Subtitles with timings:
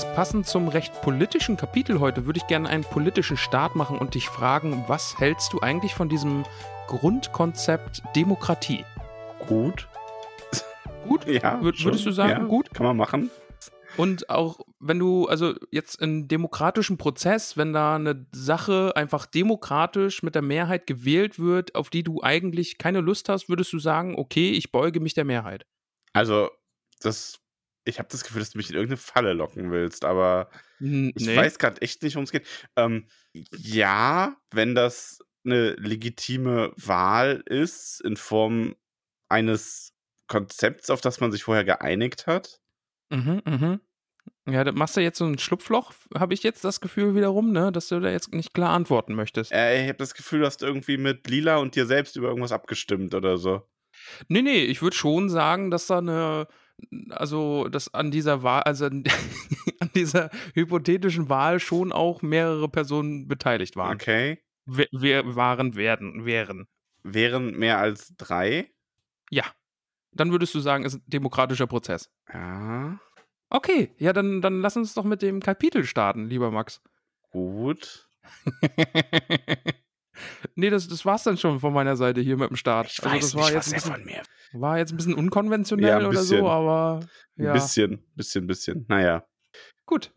[0.00, 4.14] Magst, passend zum recht politischen Kapitel heute, würde ich gerne einen politischen Start machen und
[4.14, 6.44] dich fragen, was hältst du eigentlich von diesem
[6.86, 8.84] Grundkonzept Demokratie?
[9.46, 9.88] Gut.
[11.06, 11.26] Gut?
[11.26, 11.60] Ja.
[11.60, 11.86] Wür- schon.
[11.86, 12.72] würdest du sagen, ja, gut?
[12.72, 13.30] Kann man machen.
[13.96, 20.22] Und auch wenn du, also jetzt im demokratischen Prozess, wenn da eine Sache einfach demokratisch
[20.22, 24.14] mit der Mehrheit gewählt wird, auf die du eigentlich keine Lust hast, würdest du sagen,
[24.16, 25.66] okay, ich beuge mich der Mehrheit.
[26.12, 26.48] Also,
[27.02, 27.39] das.
[27.84, 30.50] Ich habe das Gefühl, dass du mich in irgendeine Falle locken willst, aber
[30.80, 32.46] N- ich weiß gerade echt nicht, worum es geht.
[32.76, 33.06] Ähm,
[33.56, 38.76] ja, wenn das eine legitime Wahl ist in Form
[39.28, 39.94] eines
[40.26, 42.60] Konzepts, auf das man sich vorher geeinigt hat.
[43.10, 43.80] Mhm, mhm.
[44.46, 47.72] Ja, da machst du jetzt so ein Schlupfloch, habe ich jetzt das Gefühl wiederum, ne,
[47.72, 49.52] dass du da jetzt nicht klar antworten möchtest.
[49.52, 52.52] Äh, ich habe das Gefühl, du hast irgendwie mit Lila und dir selbst über irgendwas
[52.52, 53.62] abgestimmt oder so.
[54.28, 56.46] Nee, nee, ich würde schon sagen, dass da eine,
[57.10, 59.04] also, dass an dieser Wahl, also an,
[59.94, 63.94] dieser hypothetischen Wahl schon auch mehrere Personen beteiligt waren.
[63.94, 64.38] Okay.
[64.66, 66.68] We wer waren, werden, wären.
[67.02, 68.70] Wären mehr als drei.
[69.30, 69.44] Ja.
[70.12, 72.10] Dann würdest du sagen, es ist ein demokratischer Prozess.
[72.32, 73.00] Ja.
[73.48, 76.80] Okay, ja, dann, dann lass uns doch mit dem Kapitel starten, lieber Max.
[77.30, 78.08] Gut.
[80.54, 82.88] nee, das, das war's dann schon von meiner Seite hier mit dem Start.
[82.88, 84.22] Ich Also weiß das war nicht, jetzt was er von mir.
[84.52, 86.40] War jetzt ein bisschen unkonventionell Ja, ein oder bisschen.
[86.40, 87.00] so, aber
[87.38, 87.52] Ein ja.
[87.52, 88.84] bisschen, bisschen, bisschen.
[88.88, 89.24] Naja,
[89.86, 90.12] Gut.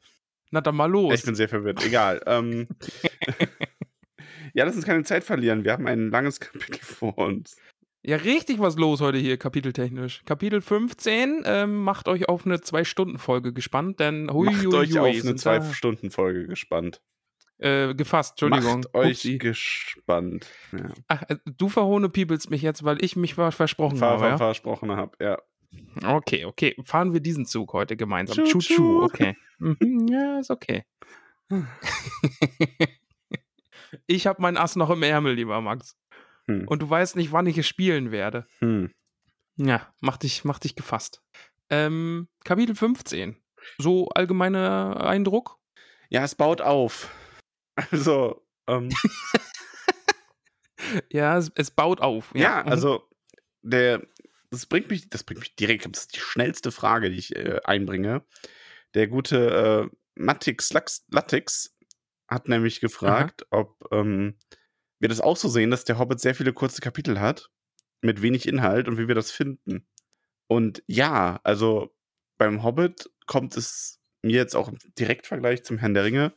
[0.51, 1.13] Na dann mal los.
[1.15, 1.83] ich bin sehr verwirrt.
[1.83, 2.21] Egal.
[2.27, 2.67] ähm,
[4.53, 5.63] ja, lass uns keine Zeit verlieren.
[5.63, 7.57] Wir haben ein langes Kapitel vor uns.
[8.05, 10.23] Ja, richtig was los heute hier, kapiteltechnisch.
[10.25, 14.99] Kapitel 15 ähm, macht euch auf eine Zwei-Stunden-Folge gespannt, denn hui, Macht hui, euch hui,
[14.99, 17.01] auf eine Zwei-Stunden-Folge gespannt.
[17.59, 18.81] Äh, gefasst, Entschuldigung.
[18.81, 19.37] Macht euch Upsi.
[19.37, 20.47] gespannt.
[20.71, 20.89] Ja.
[21.07, 24.37] Ach, äh, du verhohne piepelst mich jetzt, weil ich mich ver- versprochen Ver habe, ja?
[24.37, 25.37] Versprochen habe, ja.
[26.03, 26.75] Okay, okay.
[26.83, 28.35] Fahren wir diesen Zug heute gemeinsam.
[28.35, 29.03] Tschu, Tschu, tschu, tschu.
[29.03, 29.37] okay.
[29.59, 30.83] Mhm, ja, ist okay.
[34.07, 35.97] ich habe mein Ass noch im Ärmel, lieber Max.
[36.47, 36.67] Hm.
[36.67, 38.47] Und du weißt nicht, wann ich es spielen werde.
[38.59, 38.91] Hm.
[39.55, 41.21] Ja, mach dich, mach dich gefasst.
[41.69, 43.37] Ähm, Kapitel 15.
[43.77, 45.57] So allgemeiner Eindruck?
[46.09, 47.09] Ja, es baut auf.
[47.75, 48.89] Also, ähm,
[51.11, 52.31] Ja, es, es baut auf.
[52.35, 52.69] ja, mhm.
[52.69, 53.09] also,
[53.61, 54.05] der,
[54.51, 57.59] das bringt mich, das bringt mich direkt, das ist die schnellste Frage, die ich äh,
[57.63, 58.23] einbringe.
[58.93, 61.75] Der gute äh, Matix Lax- Latix
[62.27, 64.37] hat nämlich gefragt, ob ähm,
[64.99, 67.49] wir das auch so sehen, dass der Hobbit sehr viele kurze Kapitel hat,
[68.01, 69.87] mit wenig Inhalt und wie wir das finden.
[70.47, 71.95] Und ja, also
[72.37, 76.33] beim Hobbit kommt es mir jetzt auch im Direktvergleich zum Herrn der Ringe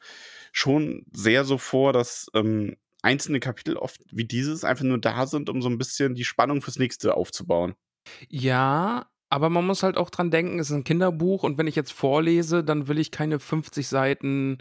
[0.56, 5.50] schon sehr so vor, dass ähm, einzelne Kapitel oft wie dieses einfach nur da sind,
[5.50, 7.74] um so ein bisschen die Spannung fürs nächste aufzubauen.
[8.28, 11.76] Ja, aber man muss halt auch dran denken, es ist ein Kinderbuch und wenn ich
[11.76, 14.58] jetzt vorlese, dann will ich keine 50 Seiten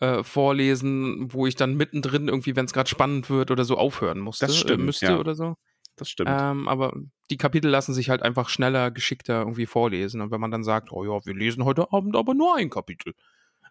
[0.00, 4.20] äh, vorlesen, wo ich dann mittendrin irgendwie, wenn es gerade spannend wird oder so, aufhören
[4.20, 5.18] musste, Das stimmt, äh, müsste ja.
[5.18, 5.56] oder so.
[5.96, 6.30] Das stimmt.
[6.32, 6.94] Ähm, aber
[7.30, 10.20] die Kapitel lassen sich halt einfach schneller, geschickter irgendwie vorlesen.
[10.20, 13.14] Und wenn man dann sagt, oh ja, wir lesen heute Abend aber nur ein Kapitel,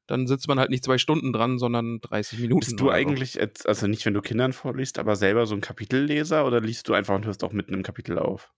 [0.07, 2.59] dann sitzt man halt nicht zwei Stunden dran, sondern 30 Minuten.
[2.59, 2.91] Bist du so.
[2.91, 6.88] eigentlich, jetzt, also nicht, wenn du Kindern vorliest, aber selber so ein Kapitelleser oder liest
[6.88, 8.51] du einfach und hörst auch mitten im Kapitel auf?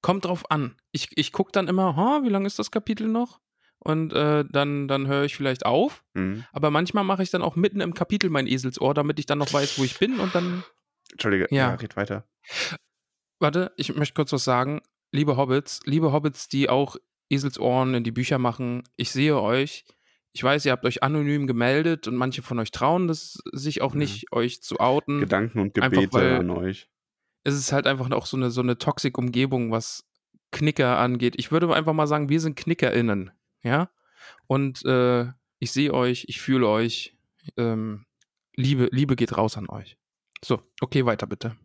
[0.00, 0.76] Kommt drauf an.
[0.92, 3.40] Ich, ich gucke dann immer, ha, wie lang ist das Kapitel noch?
[3.78, 6.04] Und äh, dann, dann höre ich vielleicht auf.
[6.14, 6.44] Hm.
[6.52, 9.52] Aber manchmal mache ich dann auch mitten im Kapitel mein Eselsohr, damit ich dann noch
[9.52, 10.20] weiß, wo ich bin.
[10.20, 10.62] Und dann,
[11.10, 11.70] Entschuldige, Ja.
[11.70, 12.24] ja, red weiter.
[13.40, 14.80] warte, ich möchte kurz was sagen.
[15.10, 16.96] Liebe Hobbits, liebe Hobbits, die auch
[17.28, 19.84] Eselsohren in die Bücher machen, ich sehe euch.
[20.32, 23.92] Ich weiß, ihr habt euch anonym gemeldet und manche von euch trauen das sich auch
[23.92, 23.98] Ja.
[23.98, 25.20] nicht, euch zu outen.
[25.20, 26.88] Gedanken und Gebete an euch.
[27.44, 30.04] es ist halt einfach auch so eine, so eine toxische Umgebung, was
[30.52, 31.34] Knicker angeht.
[31.38, 33.30] Ich würde einfach mal sagen, wir sind KnickerInnen,
[33.62, 33.90] ja?
[34.46, 35.26] Und äh,
[35.58, 37.16] ich sehe euch, ich fühle euch.
[37.56, 38.06] Ähm,
[38.54, 39.96] Liebe, Liebe geht raus an euch.
[40.44, 41.56] So, okay, weiter bitte.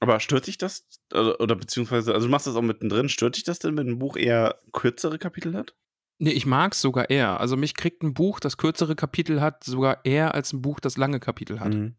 [0.00, 3.44] Aber stört dich das, oder, oder beziehungsweise, also du machst das auch mittendrin, stört dich
[3.44, 5.74] das denn, wenn ein Buch eher kürzere Kapitel hat?
[6.22, 7.40] Nee, ich mag es sogar eher.
[7.40, 10.96] Also mich kriegt ein Buch, das kürzere Kapitel hat, sogar eher als ein Buch, das
[10.96, 11.74] lange Kapitel hat.
[11.74, 11.96] Mhm.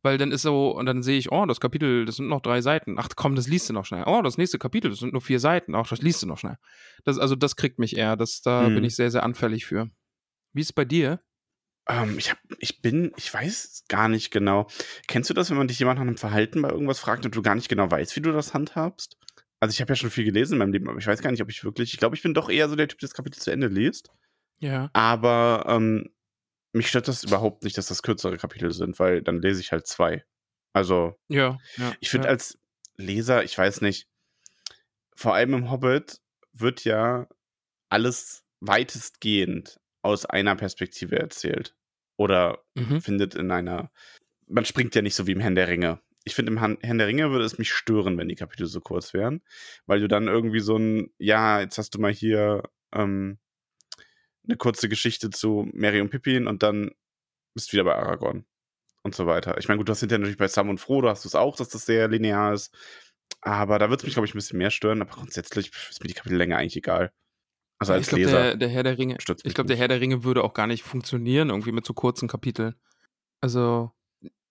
[0.00, 2.62] Weil dann ist so, und dann sehe ich, oh, das Kapitel, das sind noch drei
[2.62, 2.98] Seiten.
[2.98, 4.04] Ach komm, das liest du noch schnell.
[4.06, 5.74] Oh, das nächste Kapitel, das sind nur vier Seiten.
[5.74, 6.56] Ach, das liest du noch schnell.
[7.04, 8.16] Das, also das kriegt mich eher.
[8.16, 8.76] Das, da Mhm.
[8.76, 9.90] bin ich sehr, sehr anfällig für.
[10.54, 11.20] Wie ist es bei dir?
[11.90, 14.66] Ähm, ich, hab, ich bin, ich weiß gar nicht genau.
[15.08, 17.42] Kennst du das, wenn man dich jemand nach einem Verhalten bei irgendwas fragt und du
[17.42, 19.18] gar nicht genau weißt, wie du das handhabst?
[19.60, 21.42] Also ich habe ja schon viel gelesen in meinem Leben, aber ich weiß gar nicht,
[21.42, 23.40] ob ich wirklich, ich glaube, ich bin doch eher so der Typ, der das Kapitel
[23.40, 24.10] zu Ende liest.
[24.60, 24.90] Ja.
[24.92, 26.10] Aber ähm,
[26.72, 29.86] mich stört das überhaupt nicht, dass das kürzere Kapitel sind, weil dann lese ich halt
[29.86, 30.24] zwei.
[30.72, 31.58] Also Ja.
[31.76, 32.32] ja ich finde ja.
[32.32, 32.58] als
[32.96, 34.08] Leser, ich weiß nicht,
[35.14, 36.20] vor allem im Hobbit
[36.52, 37.26] wird ja
[37.88, 41.74] alles weitestgehend aus einer Perspektive erzählt.
[42.16, 43.00] Oder Mhm.
[43.00, 43.90] findet in einer.
[44.46, 46.00] Man springt ja nicht so wie im Herrn der Ringe.
[46.28, 49.14] Ich finde, im Herrn der Ringe würde es mich stören, wenn die Kapitel so kurz
[49.14, 49.42] wären,
[49.86, 53.38] weil du dann irgendwie so ein, ja, jetzt hast du mal hier ähm,
[54.46, 56.90] eine kurze Geschichte zu Mary und Pippin und dann
[57.54, 58.44] bist du wieder bei Aragorn
[59.02, 59.56] und so weiter.
[59.58, 61.56] Ich meine, gut, du hast hinterher natürlich bei Sam und Frodo hast du es auch,
[61.56, 62.76] dass das sehr linear ist.
[63.40, 65.00] Aber da wird es mich, glaube ich, ein bisschen mehr stören.
[65.00, 67.12] Aber grundsätzlich ist mir die Kapitellänge eigentlich egal.
[67.78, 69.76] Also als ich glaube, Leser der, der Herr der Ringe, ich glaube, der.
[69.76, 72.74] Herr der Ringe würde auch gar nicht funktionieren, irgendwie mit so kurzen Kapiteln.
[73.40, 73.92] Also,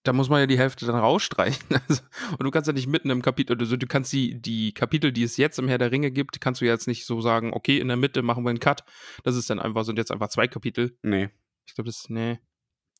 [0.07, 1.67] da muss man ja die Hälfte dann rausstreichen.
[1.87, 2.01] Also,
[2.31, 5.23] und du kannst ja nicht mitten im Kapitel, also du kannst die, die Kapitel, die
[5.23, 7.87] es jetzt im Herr der Ringe gibt, kannst du jetzt nicht so sagen, okay, in
[7.87, 8.83] der Mitte machen wir einen Cut.
[9.23, 10.97] Das ist dann einfach, sind jetzt einfach zwei Kapitel.
[11.03, 11.29] Nee.
[11.65, 12.39] Ich glaube, das, nee.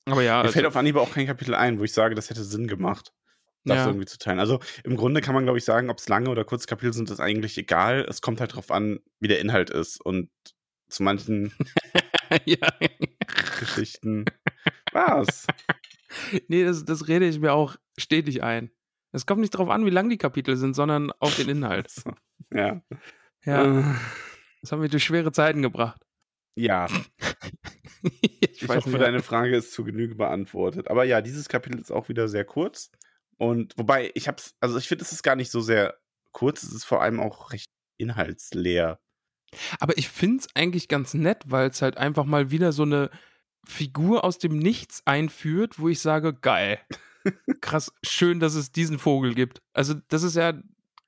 [0.05, 2.29] Aber ja, Mir fällt also, auf Anhieb auch kein Kapitel ein, wo ich sage, das
[2.29, 3.13] hätte Sinn gemacht,
[3.65, 4.39] das ja, irgendwie zu teilen.
[4.39, 7.09] Also im Grunde kann man, glaube ich, sagen, ob es lange oder kurze Kapitel sind,
[7.09, 8.05] ist eigentlich egal.
[8.07, 9.99] Es kommt halt drauf an, wie der Inhalt ist.
[9.99, 10.29] Und
[10.89, 11.53] zu manchen
[12.45, 12.69] ja.
[13.59, 14.25] Geschichten.
[14.91, 15.47] Was?
[16.47, 18.71] Nee, das, das rede ich mir auch stetig ein.
[19.11, 21.91] Es kommt nicht drauf an, wie lang die Kapitel sind, sondern auf den Inhalt.
[22.53, 22.81] Ja.
[23.43, 23.95] Ja, Äh,
[24.61, 26.01] das haben wir durch schwere Zeiten gebracht.
[26.55, 26.87] ja.
[28.21, 30.89] ich Ich weiß hoffe, deine Frage ist zu Genüge beantwortet.
[30.89, 32.91] Aber ja, dieses Kapitel ist auch wieder sehr kurz.
[33.37, 35.97] Und wobei, ich hab's, also ich finde, es ist gar nicht so sehr
[36.31, 38.99] kurz, es ist vor allem auch recht inhaltsleer.
[39.79, 43.09] Aber ich finde es eigentlich ganz nett, weil es halt einfach mal wieder so eine
[43.67, 46.79] Figur aus dem Nichts einführt, wo ich sage, geil.
[47.61, 49.61] Krass, schön, dass es diesen Vogel gibt.
[49.73, 50.53] Also, das ist ja,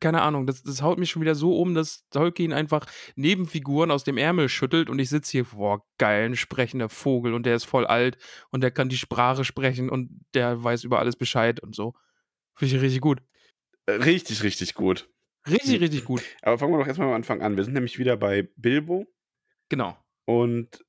[0.01, 2.85] keine Ahnung, das, das haut mich schon wieder so um, dass Tolkien einfach
[3.15, 7.45] Nebenfiguren aus dem Ärmel schüttelt und ich sitze hier, boah, geil, ein sprechender Vogel und
[7.45, 8.17] der ist voll alt
[8.51, 11.93] und der kann die Sprache sprechen und der weiß über alles Bescheid und so.
[12.55, 13.21] Finde ich richtig gut.
[13.85, 15.09] Äh, Richtig, richtig gut.
[15.49, 16.21] Richtig, richtig gut.
[16.41, 17.55] Aber fangen wir doch erstmal am Anfang an.
[17.57, 19.05] Wir sind nämlich wieder bei Bilbo
[19.69, 19.97] Genau.
[20.25, 20.83] und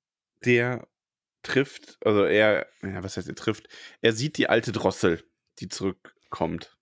[0.44, 0.86] der
[1.42, 3.68] trifft, also er, ja, was heißt er trifft?
[4.00, 5.22] Er sieht die alte Drossel,
[5.58, 6.76] die zurückkommt.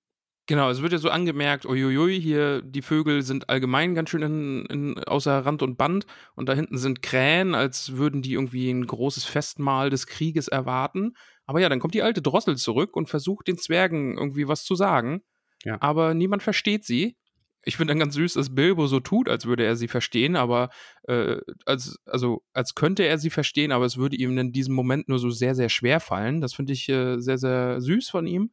[0.49, 4.67] Genau, es wird ja so angemerkt, uiuiui, hier die Vögel sind allgemein ganz schön in,
[4.67, 6.07] in, außer Rand und Band
[6.37, 11.13] und da hinten sind Krähen, als würden die irgendwie ein großes Festmahl des Krieges erwarten.
[11.45, 14.75] Aber ja, dann kommt die alte Drossel zurück und versucht den Zwergen irgendwie was zu
[14.75, 15.21] sagen.
[15.65, 15.77] Ja.
[15.81, 17.19] Aber niemand versteht sie.
[17.69, 20.71] Ich finde dann ganz süß, dass Bilbo so tut, als würde er sie verstehen, aber
[21.03, 21.37] äh,
[21.67, 25.19] als, also als könnte er sie verstehen, aber es würde ihm in diesem Moment nur
[25.19, 26.41] so sehr, sehr schwer fallen.
[26.41, 28.53] Das finde ich äh, sehr, sehr süß von ihm.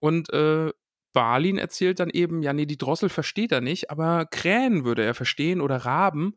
[0.00, 0.70] Und äh,
[1.14, 5.14] Balin erzählt dann eben, ja, nee, die Drossel versteht er nicht, aber Krähen würde er
[5.14, 6.36] verstehen oder Raben,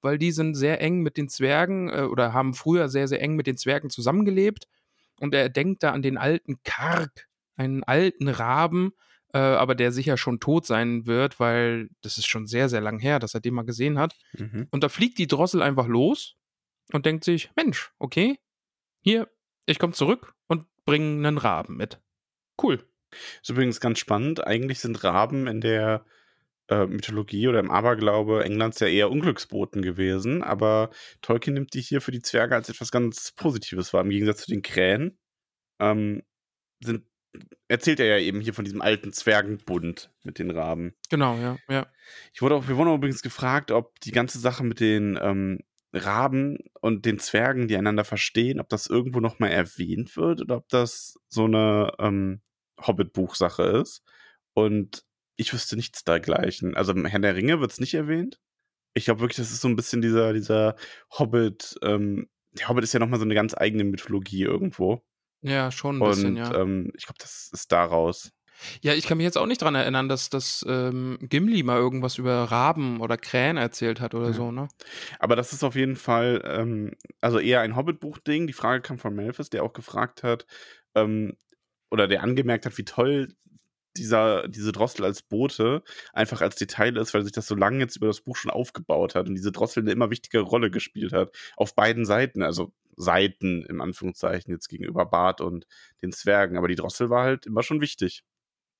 [0.00, 3.36] weil die sind sehr eng mit den Zwergen äh, oder haben früher sehr, sehr eng
[3.36, 4.64] mit den Zwergen zusammengelebt.
[5.20, 8.94] Und er denkt da an den alten Karg, einen alten Raben,
[9.32, 12.98] äh, aber der sicher schon tot sein wird, weil das ist schon sehr, sehr lang
[12.98, 14.16] her, dass er den mal gesehen hat.
[14.32, 14.68] Mhm.
[14.70, 16.36] Und da fliegt die Drossel einfach los
[16.92, 18.38] und denkt sich, Mensch, okay,
[19.02, 19.28] hier,
[19.66, 22.00] ich komme zurück und bringe einen Raben mit.
[22.60, 22.84] Cool.
[23.40, 24.46] Ist übrigens ganz spannend.
[24.46, 26.04] Eigentlich sind Raben in der
[26.68, 32.00] äh, Mythologie oder im Aberglaube Englands ja eher Unglücksboten gewesen, aber Tolkien nimmt die hier
[32.00, 34.02] für die Zwerge als etwas ganz Positives wahr.
[34.02, 35.18] Im Gegensatz zu den Krähen
[35.80, 36.22] ähm,
[36.80, 37.04] sind,
[37.68, 40.94] erzählt er ja eben hier von diesem alten Zwergenbund mit den Raben.
[41.08, 41.86] Genau, ja, ja.
[42.32, 45.60] Ich wurde auch, wir wurden übrigens gefragt, ob die ganze Sache mit den ähm,
[45.92, 50.68] Raben und den Zwergen, die einander verstehen, ob das irgendwo nochmal erwähnt wird oder ob
[50.68, 52.42] das so eine ähm,
[52.80, 54.02] Hobbit-Buchsache ist.
[54.54, 55.04] Und
[55.36, 56.76] ich wüsste nichts dergleichen.
[56.76, 58.40] Also im Herrn der Ringe wird es nicht erwähnt.
[58.94, 60.76] Ich glaube wirklich, das ist so ein bisschen dieser, dieser
[61.18, 65.04] Hobbit, ähm, der Hobbit ist ja nochmal so eine ganz eigene Mythologie irgendwo.
[65.42, 66.54] Ja, schon ein Und bisschen, ja.
[66.54, 68.30] ähm, ich glaube, das ist daraus.
[68.82, 72.18] Ja, ich kann mich jetzt auch nicht dran erinnern, dass, dass ähm, Gimli mal irgendwas
[72.18, 74.32] über Raben oder Krähen erzählt hat oder Ja.
[74.34, 74.68] so, ne?
[75.18, 76.92] Aber das ist auf jeden Fall, ähm,
[77.22, 78.46] also eher ein Hobbit-Buch-Ding.
[78.46, 80.44] Die Frage kam von Melfis, der auch gefragt hat,
[80.94, 81.36] ähm,
[81.90, 83.28] oder der angemerkt hat, wie toll
[83.96, 85.82] dieser, diese Drossel als Bote
[86.12, 89.14] einfach als Detail ist, weil sich das so lange jetzt über das Buch schon aufgebaut
[89.14, 91.34] hat und diese Drossel eine immer wichtigere Rolle gespielt hat.
[91.56, 95.66] Auf beiden Seiten, also Seiten im Anführungszeichen jetzt gegenüber Bart und
[96.02, 96.56] den Zwergen.
[96.56, 98.22] Aber die Drossel war halt immer schon wichtig.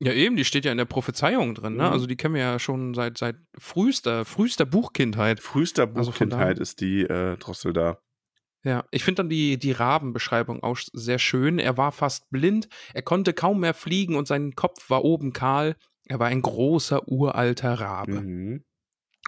[0.03, 1.85] Ja, eben, die steht ja in der Prophezeiung drin, ne?
[1.85, 1.93] Mhm.
[1.93, 5.41] Also die kennen wir ja schon seit, seit frühester, frühester Buchkindheit.
[5.41, 7.99] Frühester Also Buchkindheit daher- ist die äh, Drossel da.
[8.63, 11.59] Ja, ich finde dann die, die Rabenbeschreibung auch sehr schön.
[11.59, 15.77] Er war fast blind, er konnte kaum mehr fliegen und sein Kopf war oben kahl.
[16.07, 18.21] Er war ein großer, uralter Rabe.
[18.21, 18.65] Mhm.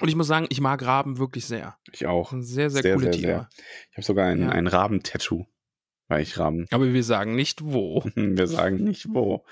[0.01, 1.77] Und ich muss sagen, ich mag Raben wirklich sehr.
[1.93, 2.31] Ich auch.
[2.31, 3.33] Sind sehr, sehr, Sehr, coole sehr, Tiere.
[3.33, 3.49] sehr.
[3.91, 4.49] Ich habe sogar ein, Ja.
[4.51, 5.47] ein Raben-Tattoo,
[6.09, 6.67] weil ich Raben.
[6.71, 8.03] Aber wir sagen nicht wo.
[8.17, 9.45] Wir sagen nicht wo.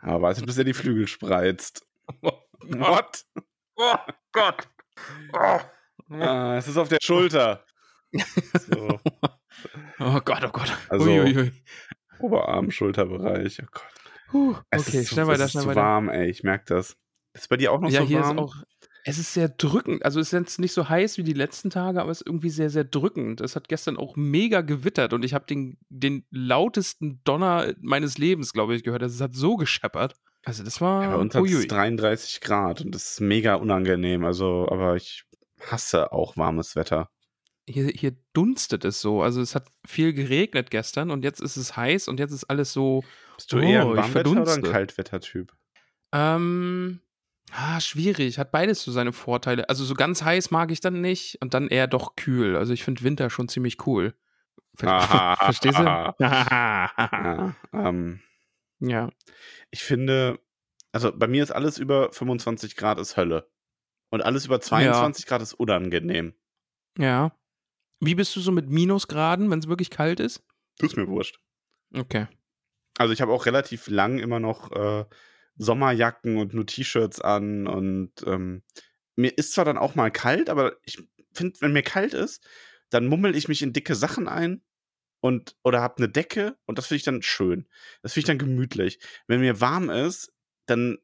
[0.00, 1.86] Aber warte, bis er die Flügel spreizt.
[2.22, 3.24] What?
[3.82, 3.96] Oh
[4.32, 4.68] Gott.
[5.32, 5.58] Oh.
[6.14, 7.64] Ah, es ist auf der Schulter.
[8.68, 9.00] So,
[9.98, 10.76] oh Gott, oh Gott.
[10.90, 11.52] Also- Uiuiui.
[12.18, 13.62] Oberarm, Schulterbereich.
[13.62, 13.84] Oh Gott.
[14.28, 14.56] Puh.
[14.74, 15.80] Okay, ist zu, schnell weiter, es ist schnell zu weiter.
[15.80, 16.28] warm, ey.
[16.28, 16.98] Ich merke das.
[17.32, 18.36] Ist bei dir auch noch Ja, so hier warm?
[18.38, 18.54] ist auch.
[19.04, 20.04] Es ist sehr drückend.
[20.04, 22.50] Also es ist jetzt nicht so heiß wie die letzten Tage, aber es ist irgendwie
[22.50, 23.40] sehr, sehr drückend.
[23.40, 28.52] Es hat gestern auch mega gewittert und ich habe den, den lautesten Donner meines Lebens,
[28.52, 29.02] glaube ich, gehört.
[29.02, 30.14] Also es hat so gescheppert.
[30.44, 31.02] Also das war.
[31.04, 31.66] Ja, bei uns hat es uiui.
[31.66, 34.24] 33 Grad und das ist mega unangenehm.
[34.24, 35.24] Also, aber ich
[35.60, 37.10] hasse auch warmes Wetter.
[37.68, 39.22] hier, hier dunstet es so.
[39.22, 42.72] Also es hat viel geregnet gestern und jetzt ist es heiß und jetzt ist alles
[42.72, 43.02] so.
[43.36, 44.62] Bist du eher Oh, ein ich Warmwetter oder ein.
[44.62, 45.52] Kaltwettertyp?
[46.12, 47.00] Ähm.
[47.52, 48.38] Ah, schwierig.
[48.38, 49.68] Hat beides so seine Vorteile.
[49.68, 52.56] Also so ganz heiß mag ich dann nicht und dann eher doch kühl.
[52.56, 54.14] Also ich finde Winter schon ziemlich cool.
[54.74, 55.82] Ver Aha, Verstehst du?
[55.82, 56.14] ja.
[56.20, 58.20] Ja, ähm,
[58.80, 59.10] ja.
[59.70, 60.38] ich finde,
[60.92, 63.50] also bei mir ist alles über 25 Grad ist Hölle.
[64.10, 66.34] Und alles über 22 Grad ist unangenehm.
[66.98, 67.32] Ja.
[68.00, 70.42] Wie bist du so mit Minusgraden, wenn es wirklich kalt ist?
[70.78, 71.38] Tut mir wurscht.
[71.94, 72.26] Okay.
[72.98, 75.04] Also ich habe auch relativ lang immer noch äh,
[75.60, 78.62] Sommerjacken und nur T-Shirts an und ähm,
[79.14, 80.98] mir ist zwar dann auch mal kalt, aber ich
[81.34, 82.42] finde, wenn mir kalt ist,
[82.88, 84.62] dann mummel ich mich in dicke Sachen ein
[85.20, 87.68] und oder hab eine Decke und das finde ich dann schön.
[88.02, 89.00] Das finde ich dann gemütlich.
[89.26, 90.32] Wenn mir warm ist,
[90.64, 90.98] dann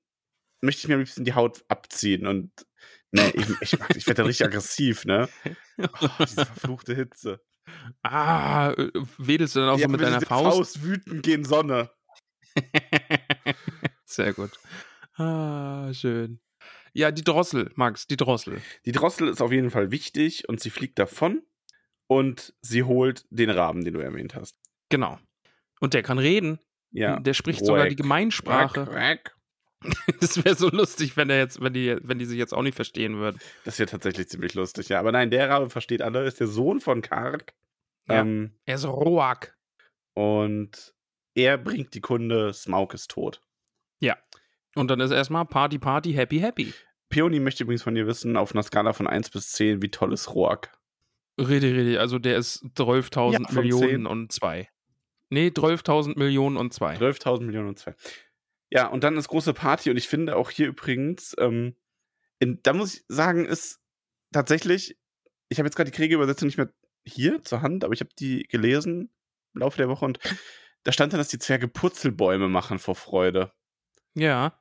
[0.63, 2.51] möchte ich mir am liebsten die Haut abziehen und
[3.13, 5.29] ne, ich, ich, ich werde dann richtig aggressiv, ne?
[6.01, 7.41] Oh, diese verfluchte Hitze.
[8.03, 10.83] Ah, äh, wedelst du dann auch Ja, so mit deiner diese Faust?
[10.83, 11.91] wütend gegen Sonne.
[14.17, 14.53] Sehr gut.
[15.17, 16.41] Ah, schön.
[16.95, 18.63] Ja, die Drossel, Max, die Drossel.
[18.87, 21.43] Die Drossel ist auf jeden Fall wichtig und sie fliegt davon
[22.07, 24.59] und sie holt den Raben, den du erwähnt hast.
[24.89, 25.19] Genau.
[25.81, 26.59] Und der kann reden.
[26.93, 27.21] Ja.
[27.21, 28.85] Der spricht sogar die Gemeinsprache.
[28.87, 29.37] Quack, quack.
[30.23, 32.77] Es wäre so lustig, wenn der jetzt, wenn die, wenn die sich jetzt auch nicht
[32.77, 33.39] verstehen würden.
[33.65, 34.99] Das wäre tatsächlich ziemlich lustig, ja.
[34.99, 37.53] Aber nein, der Rabe versteht alle, ist der Sohn von Karg.
[38.09, 38.23] Ja.
[38.23, 39.55] Ähm, Er ist Roak.
[40.15, 40.95] und
[41.35, 43.43] er bringt die Kunde, Smaug ist tot.
[44.77, 46.75] Und dann ist erstmal Party, Party, Happy, Happy.
[47.09, 50.13] Peony möchte übrigens von dir wissen, auf einer Skala von 1 bis 10, wie toll
[50.13, 50.71] ist Roak?
[51.39, 51.99] Rede, rede.
[51.99, 54.07] Also der ist 12.000 Ja, Millionen 10.
[54.07, 54.69] und zwei.
[55.31, 56.95] Nee, 12.000 Millionen und zwei.
[56.97, 57.95] 12.000 Millionen und zwei.
[58.71, 61.75] Ja, und dann ist große Party und ich finde auch hier übrigens, ähm,
[62.39, 63.81] in, da muss ich sagen, ist
[64.33, 64.99] tatsächlich,
[65.49, 66.71] ich habe jetzt gerade die Kriegerübersetzung nicht mehr
[67.05, 69.11] hier zur Hand, aber ich habe die gelesen
[69.55, 70.19] im Laufe der Woche und
[70.83, 73.53] da stand dann, dass die Zwerge Purzelbäume machen vor Freude.
[74.17, 74.59] Ja.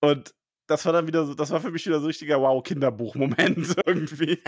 [0.00, 0.34] Und
[0.66, 4.42] das war dann wieder so, das war für mich wieder so ein richtiger Wow-Kinderbuch-Moment irgendwie.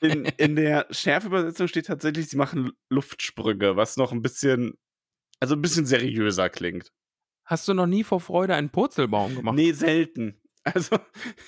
[0.00, 4.74] In, in der Schärfübersetzung steht tatsächlich, sie machen Luftsprünge, was noch ein bisschen,
[5.40, 6.92] also ein bisschen seriöser klingt.
[7.44, 9.54] Hast du noch nie vor Freude einen Purzelbaum gemacht?
[9.54, 10.42] Nee, selten.
[10.64, 10.98] Also,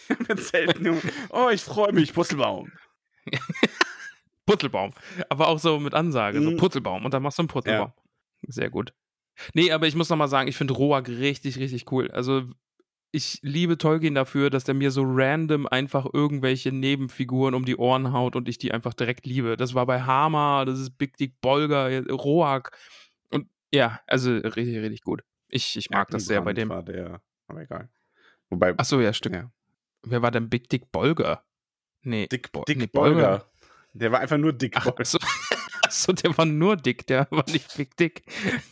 [0.37, 1.01] selten.
[1.31, 2.71] Oh, ich freue mich, Purzelbaum.
[4.47, 4.93] Purzelbaum.
[5.29, 6.57] Aber auch so mit Ansage, so Mhm.
[6.57, 7.05] Purzelbaum.
[7.05, 7.93] Und dann machst du einen Purzelbaum.
[8.47, 8.95] Sehr gut.
[9.55, 12.11] Nee, aber ich muss noch mal sagen, ich finde Roak richtig, richtig cool.
[12.11, 12.43] Also
[13.11, 18.13] ich liebe Tolkien dafür, dass der mir so random einfach irgendwelche Nebenfiguren um die Ohren
[18.13, 19.57] haut und ich die einfach direkt liebe.
[19.57, 22.71] Das war bei Hama, das ist Big Dick Bolger, Roak.
[23.31, 25.23] Und ja, also richtig, richtig gut.
[25.49, 26.69] Ich, ich mag das sehr bei dem.
[26.69, 27.89] War der, aber egal.
[28.51, 29.37] Wobei, Achso, ja, stimmt.
[29.37, 29.51] ja.
[30.03, 31.43] Wer war denn Big Dick Bolger?
[32.03, 33.45] Nee, Dick, Bo- Dick nee, Bolger.
[33.95, 35.05] Der war einfach nur Dick Ach, Bolger.
[35.05, 35.19] so,
[36.07, 38.23] so, der war nur dick, der war nicht Big Dick.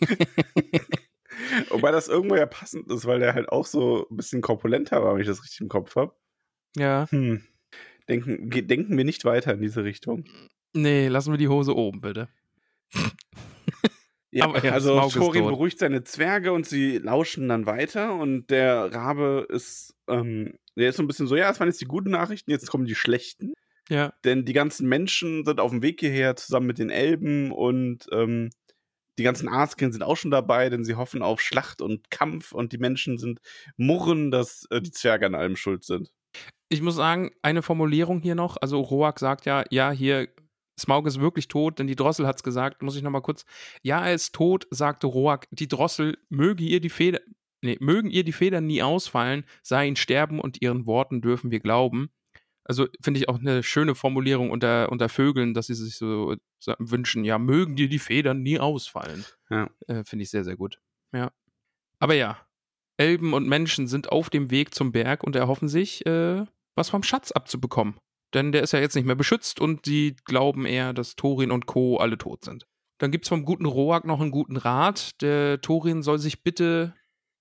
[1.70, 5.14] Wobei das irgendwo ja passend ist, weil der halt auch so ein bisschen korpulenter war,
[5.14, 6.14] wenn ich das richtig im Kopf habe.
[6.76, 7.06] Ja.
[7.10, 7.42] Hm.
[8.08, 10.24] Denken, denken wir nicht weiter in diese Richtung.
[10.72, 12.28] Nee, lassen wir die Hose oben, bitte.
[14.30, 18.92] Ja, Aber ja, also Thorin beruhigt seine Zwerge und sie lauschen dann weiter und der
[18.92, 22.10] Rabe ist, ähm, der ist so ein bisschen so, ja, das waren jetzt die guten
[22.10, 23.54] Nachrichten, jetzt kommen die schlechten.
[23.88, 24.12] Ja.
[24.24, 28.50] Denn die ganzen Menschen sind auf dem Weg hierher zusammen mit den Elben und ähm,
[29.18, 32.72] die ganzen Askeln sind auch schon dabei, denn sie hoffen auf Schlacht und Kampf und
[32.72, 33.40] die Menschen sind
[33.76, 36.10] murren, dass äh, die Zwerge an allem schuld sind.
[36.68, 38.56] Ich muss sagen, eine Formulierung hier noch.
[38.60, 40.28] Also Roak sagt ja, ja, hier,
[40.78, 42.82] Smaug ist wirklich tot, denn die Drossel hat es gesagt.
[42.82, 43.46] Muss ich nochmal kurz.
[43.82, 45.46] Ja, er ist tot, sagte Roak.
[45.50, 47.20] Die Drossel möge ihr die Feder,
[47.62, 51.60] nee, mögen ihr die Federn nie ausfallen, sei ihn sterben und ihren Worten dürfen wir
[51.60, 52.10] glauben.
[52.68, 56.74] Also finde ich auch eine schöne Formulierung unter, unter Vögeln, dass sie sich so, so
[56.78, 59.24] wünschen, ja, mögen dir die Federn nie ausfallen.
[59.50, 59.70] Ja.
[59.86, 60.80] Äh, finde ich sehr, sehr gut.
[61.12, 61.30] Ja.
[62.00, 62.38] Aber ja,
[62.96, 66.44] Elben und Menschen sind auf dem Weg zum Berg und erhoffen sich, äh,
[66.74, 67.96] was vom Schatz abzubekommen.
[68.34, 71.66] Denn der ist ja jetzt nicht mehr beschützt und sie glauben eher, dass Thorin und
[71.66, 71.98] Co.
[71.98, 72.66] alle tot sind.
[72.98, 75.20] Dann gibt es vom guten Roak noch einen guten Rat.
[75.22, 76.94] Der Thorin soll sich bitte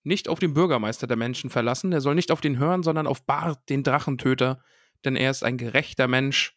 [0.04, 1.92] nicht auf den Bürgermeister der Menschen verlassen.
[1.92, 4.62] Er soll nicht auf den hören, sondern auf Bart, den Drachentöter,
[5.06, 6.56] denn er ist ein gerechter Mensch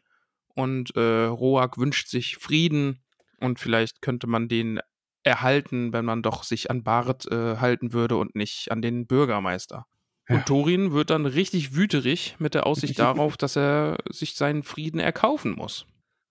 [0.55, 3.03] und äh, Roak wünscht sich Frieden
[3.39, 4.81] und vielleicht könnte man den
[5.23, 9.87] erhalten, wenn man doch sich an Bart äh, halten würde und nicht an den Bürgermeister.
[10.29, 10.37] Ja.
[10.37, 15.01] Und Thorin wird dann richtig wüterig mit der Aussicht darauf, dass er sich seinen Frieden
[15.01, 15.87] erkaufen muss.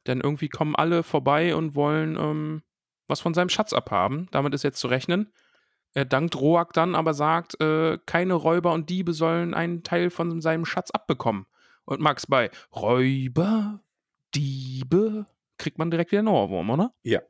[0.08, 2.64] Denn irgendwie kommen alle vorbei und wollen ähm,
[3.08, 4.28] was von seinem Schatz abhaben.
[4.32, 5.32] Damit ist jetzt zu rechnen.
[5.94, 10.42] Er dankt Roak dann, aber sagt, äh, keine Räuber und Diebe sollen einen Teil von
[10.42, 11.46] seinem Schatz abbekommen.
[11.88, 13.82] Und Max bei Räuber,
[14.36, 15.26] Diebe,
[15.58, 16.94] kriegt man direkt wieder einen Ohrwurm, oder?
[17.02, 17.22] Ja.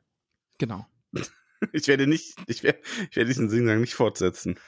[0.57, 0.85] Genau.
[1.73, 2.77] Ich werde nicht, ich werde,
[3.09, 4.59] ich werde diesen Singsang nicht fortsetzen.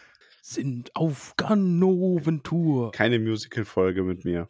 [0.42, 2.92] Sind auf Ganoventour.
[2.94, 4.48] Keine Musical-Folge mit mir.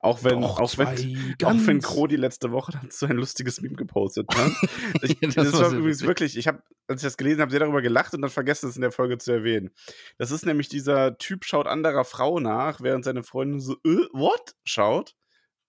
[0.00, 0.88] Auch wenn, Doch, auch wenn,
[1.44, 4.52] auch wenn Crodi letzte Woche dazu ein lustiges Meme gepostet hat.
[5.02, 7.82] Ich, Das das, war übrigens wirklich, ich habe, als ich das gelesen habe, sehr darüber
[7.82, 9.70] gelacht und dann vergessen, es in der Folge zu erwähnen.
[10.16, 14.54] Das ist nämlich dieser Typ schaut anderer Frau nach, während seine Freundin so, äh, what?
[14.64, 15.14] schaut.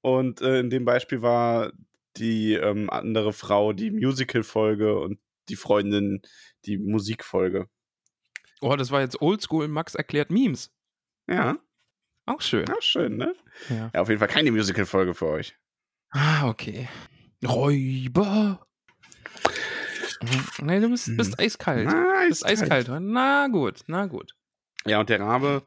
[0.01, 1.71] Und äh, in dem Beispiel war
[2.17, 6.21] die ähm, andere Frau die Musical-Folge und die Freundin
[6.65, 7.67] die Musikfolge.
[8.61, 9.67] Oh, das war jetzt oldschool.
[9.67, 10.71] Max erklärt Memes.
[11.27, 11.57] Ja,
[12.29, 12.65] Auch schön.
[12.67, 13.33] ja, schön, ne?
[13.69, 13.91] Ja.
[13.93, 15.55] Ja, auf jeden Fall keine Musical-Folge für euch.
[16.11, 16.87] Ah, okay.
[17.45, 18.65] Räuber.
[20.61, 21.87] Nee, du bist, bist eiskalt.
[21.89, 22.89] Du bist eiskalt.
[22.99, 24.35] Na gut, na gut.
[24.85, 25.65] Ja, und der Rabe,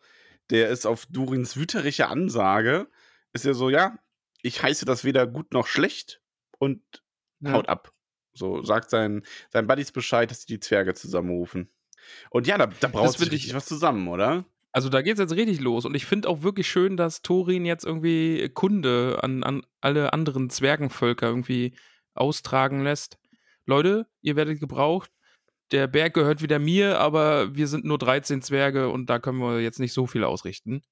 [0.50, 2.88] der ist auf Durins wüterige Ansage,
[3.32, 3.98] ist ja so, ja,
[4.42, 6.20] ich heiße das weder gut noch schlecht
[6.58, 6.82] und
[7.40, 7.52] Ja.
[7.52, 7.92] haut ab.
[8.34, 11.70] So sagt sein, sein Buddies Bescheid, dass die die Zwerge zusammenrufen.
[12.30, 14.44] Und ja, da, da braucht sich find ich- richtig was zusammen, oder?
[14.72, 15.84] Also da geht's jetzt richtig los.
[15.84, 20.48] Und ich finde auch wirklich schön, dass Thorin jetzt irgendwie Kunde an, an alle anderen
[20.50, 21.76] Zwergenvölker irgendwie
[22.14, 23.18] austragen lässt.
[23.66, 25.10] Leute, ihr werdet gebraucht.
[25.72, 29.60] Der Berg gehört wieder mir, aber wir sind nur 13 Zwerge und da können wir
[29.60, 30.82] jetzt nicht so viel ausrichten.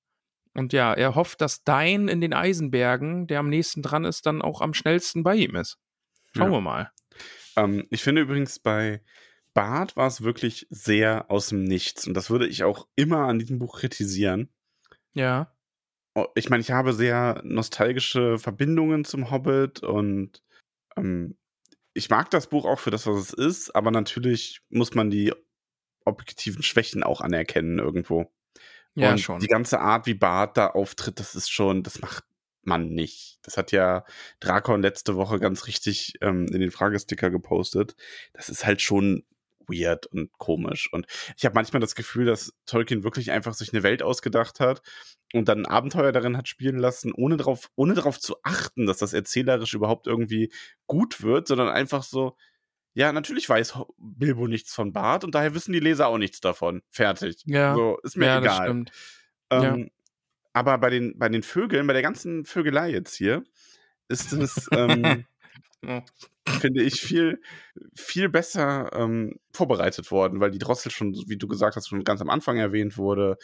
[0.55, 4.43] Und ja, er hofft, dass Dein in den Eisenbergen, der am nächsten dran ist, dann
[4.43, 5.79] auch am schnellsten bei ihm ist.
[6.35, 6.59] Schauen Ja.
[6.59, 6.91] wir mal.
[7.57, 9.03] Ähm, ich finde übrigens bei
[9.55, 12.07] Bart war es wirklich sehr aus dem Nichts.
[12.07, 14.49] Und das würde ich auch immer an diesem Buch kritisieren.
[15.13, 15.53] Ja.
[16.15, 20.43] Oh, ich meine, ich habe sehr nostalgische Verbindungen zum Hobbit und
[20.97, 21.37] ähm,
[21.95, 25.33] ich mag das Buch auch für das, was es ist, aber natürlich muss man die
[26.05, 28.33] objektiven Schwächen auch anerkennen irgendwo.
[28.95, 29.41] Ja, und schon.
[29.41, 32.25] Die ganze Art, wie Bart da auftritt, das ist schon, das macht
[32.63, 33.39] man nicht.
[33.43, 34.05] Das hat ja
[34.41, 37.97] Drakon letzte Woche ganz richtig ähm, in den Fragesticker gepostet.
[38.33, 39.25] Das ist halt schon
[39.71, 40.93] weird und komisch.
[40.93, 41.07] Und
[41.37, 44.83] ich habe manchmal das Gefühl, dass Tolkien wirklich einfach sich eine Welt ausgedacht hat
[45.33, 48.99] und dann ein Abenteuer darin hat spielen lassen, ohne darauf, ohne darauf zu achten, dass
[48.99, 50.53] das erzählerisch überhaupt irgendwie
[50.87, 52.37] gut wird, sondern einfach so,
[52.95, 56.83] ja, natürlich weiß Bilbo nichts von Bart und daher wissen die Leser auch nichts davon.
[56.91, 57.43] Fertig.
[57.47, 57.75] Ja.
[57.75, 58.67] So, ist mir ja, das egal.
[58.67, 58.93] stimmt.
[59.51, 59.91] Ähm,
[60.53, 63.45] Aber bei den, bei den Vögeln, bei der ganzen Vögelei jetzt hier,
[64.09, 65.25] ist es, ähm,
[65.83, 66.05] Ja.
[66.61, 67.41] finde ich, viel,
[67.95, 72.21] viel besser ähm, vorbereitet worden, weil die Drossel schon, wie du gesagt hast, schon ganz
[72.21, 73.39] am Anfang erwähnt wurde.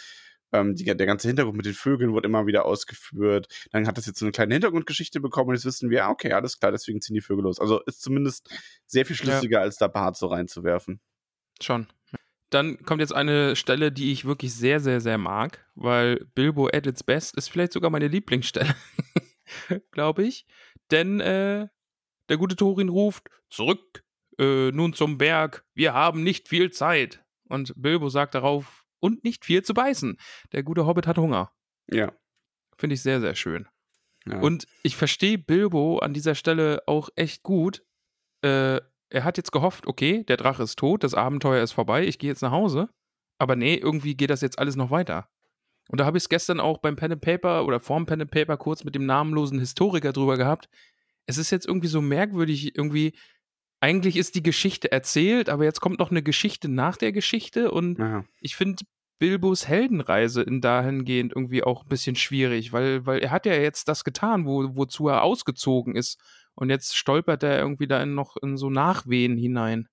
[0.53, 3.49] Ähm, die, der ganze Hintergrund mit den Vögeln wurde immer wieder ausgeführt.
[3.73, 6.33] Dann hat das jetzt so eine kleine Hintergrundgeschichte bekommen und jetzt wissen wir, ah, okay,
[6.33, 7.59] alles klar, deswegen ziehen die Vögel los.
[7.59, 8.49] Also ist zumindest
[8.87, 11.01] sehr viel schlüssiger, als da Bart so reinzuwerfen.
[11.61, 11.87] Schon.
[12.51, 16.87] Dann kommt jetzt eine Stelle, die ich wirklich sehr, sehr, sehr mag, weil Bilbo at
[16.87, 18.75] its best ist vielleicht sogar meine Lieblingsstelle,
[19.91, 20.47] glaube ich.
[20.93, 21.67] Denn äh,
[22.29, 24.05] der gute Thorin ruft, zurück,
[24.39, 27.25] äh, nun zum Berg, wir haben nicht viel Zeit.
[27.49, 30.17] Und Bilbo sagt darauf, und nicht viel zu beißen.
[30.53, 31.53] Der gute Hobbit hat Hunger.
[31.91, 32.13] Ja.
[32.77, 33.69] Finde ich sehr, sehr schön.
[34.27, 34.41] ja.
[34.41, 37.85] Und ich verstehe Bilbo an dieser Stelle auch echt gut.
[38.43, 42.19] Äh, er hat jetzt gehofft, okay, der Drache ist tot, das Abenteuer ist vorbei, ich
[42.19, 42.89] gehe jetzt nach Hause.
[43.39, 45.29] Aber nee, irgendwie geht das jetzt alles noch weiter.
[45.89, 48.31] Und da habe ich es gestern auch beim Pen and Paper oder vorm Pen and
[48.31, 50.69] Paper kurz mit dem namenlosen Historiker drüber gehabt.
[51.27, 53.13] Es ist jetzt irgendwie so merkwürdig, irgendwie,
[53.81, 57.99] eigentlich ist die Geschichte erzählt, aber jetzt kommt noch eine Geschichte nach der Geschichte und
[57.99, 58.25] Ja.
[58.41, 58.85] ich finde
[59.19, 63.89] Bilbos Heldenreise in dahingehend irgendwie auch ein bisschen schwierig, weil, weil er hat ja jetzt
[63.89, 66.21] das getan, wo, wozu er ausgezogen ist.
[66.55, 69.89] Und jetzt stolpert er irgendwie da in noch in so Nachwehen hinein.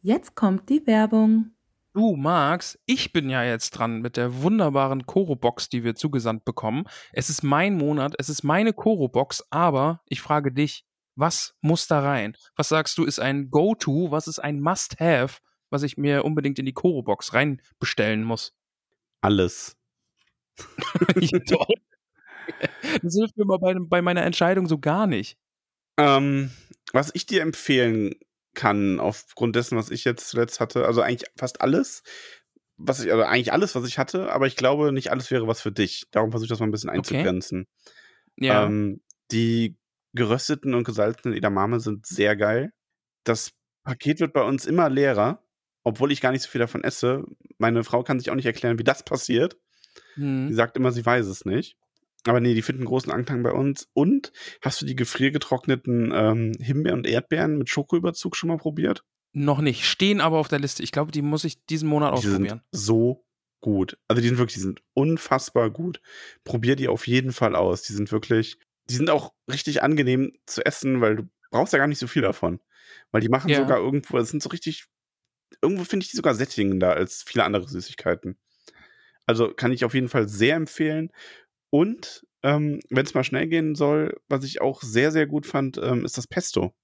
[0.00, 1.52] Jetzt kommt die Werbung.
[1.94, 6.84] Du, Max, ich bin ja jetzt dran mit der wunderbaren Koro-Box, die wir zugesandt bekommen.
[7.12, 12.00] Es ist mein Monat, es ist meine Koro-Box, aber ich frage dich, was muss da
[12.00, 12.34] rein?
[12.56, 14.10] Was sagst du, ist ein Go-To?
[14.10, 18.54] Was ist ein Must-Have, was ich mir unbedingt in die Koro-Box rein bestellen muss?
[19.20, 19.76] Alles.
[23.02, 25.38] Das hilft mir mal bei, bei meiner Entscheidung so gar nicht.
[25.96, 26.50] Ähm,
[26.92, 28.16] was ich dir empfehlen
[28.54, 32.02] kann, aufgrund dessen, was ich jetzt zuletzt hatte, also eigentlich fast alles,
[32.76, 35.60] was ich, also eigentlich alles, was ich hatte, aber ich glaube, nicht alles wäre was
[35.60, 36.06] für dich.
[36.10, 36.98] Darum versuche ich das mal ein bisschen Okay.
[36.98, 37.66] einzugrenzen.
[38.36, 38.64] Ja.
[38.66, 39.76] Ähm, die
[40.14, 42.72] gerösteten und gesalzenen Edamame sind sehr geil.
[43.24, 43.52] Das
[43.84, 45.42] Paket wird bei uns immer leerer,
[45.84, 47.24] obwohl ich gar nicht so viel davon esse.
[47.58, 49.56] Meine Frau kann sich auch nicht erklären, wie das passiert.
[50.14, 50.52] Hm.
[50.52, 51.76] sagt immer, sie weiß es nicht.
[52.26, 53.88] Aber nee, die finden großen Anklang bei uns.
[53.94, 59.04] Und hast du die gefriergetrockneten ähm, Himbeeren und Erdbeeren mit Schokoüberzug schon mal probiert?
[59.32, 59.84] Noch nicht.
[59.86, 60.82] Stehen aber auf der Liste.
[60.82, 62.62] Ich glaube, die muss ich diesen Monat Die sind ausprobieren.
[62.70, 63.24] so
[63.60, 63.98] gut.
[64.08, 66.00] Also die sind wirklich, die sind unfassbar gut.
[66.44, 67.82] Probier die auf jeden Fall aus.
[67.82, 68.58] Die sind wirklich,
[68.90, 72.22] die sind auch richtig angenehm zu essen, weil du brauchst ja gar nicht so viel
[72.22, 72.60] davon.
[73.10, 73.58] Weil die machen Ja.
[73.58, 74.84] sogar irgendwo, das sind so richtig,
[75.62, 78.36] irgendwo finde ich die sogar sättigender als viele andere Süßigkeiten.
[79.26, 81.10] Also kann ich auf jeden Fall sehr empfehlen.
[81.72, 85.78] Und ähm, wenn es mal schnell gehen soll, was ich auch sehr, sehr gut fand,
[85.78, 86.74] ähm, ist das Pesto,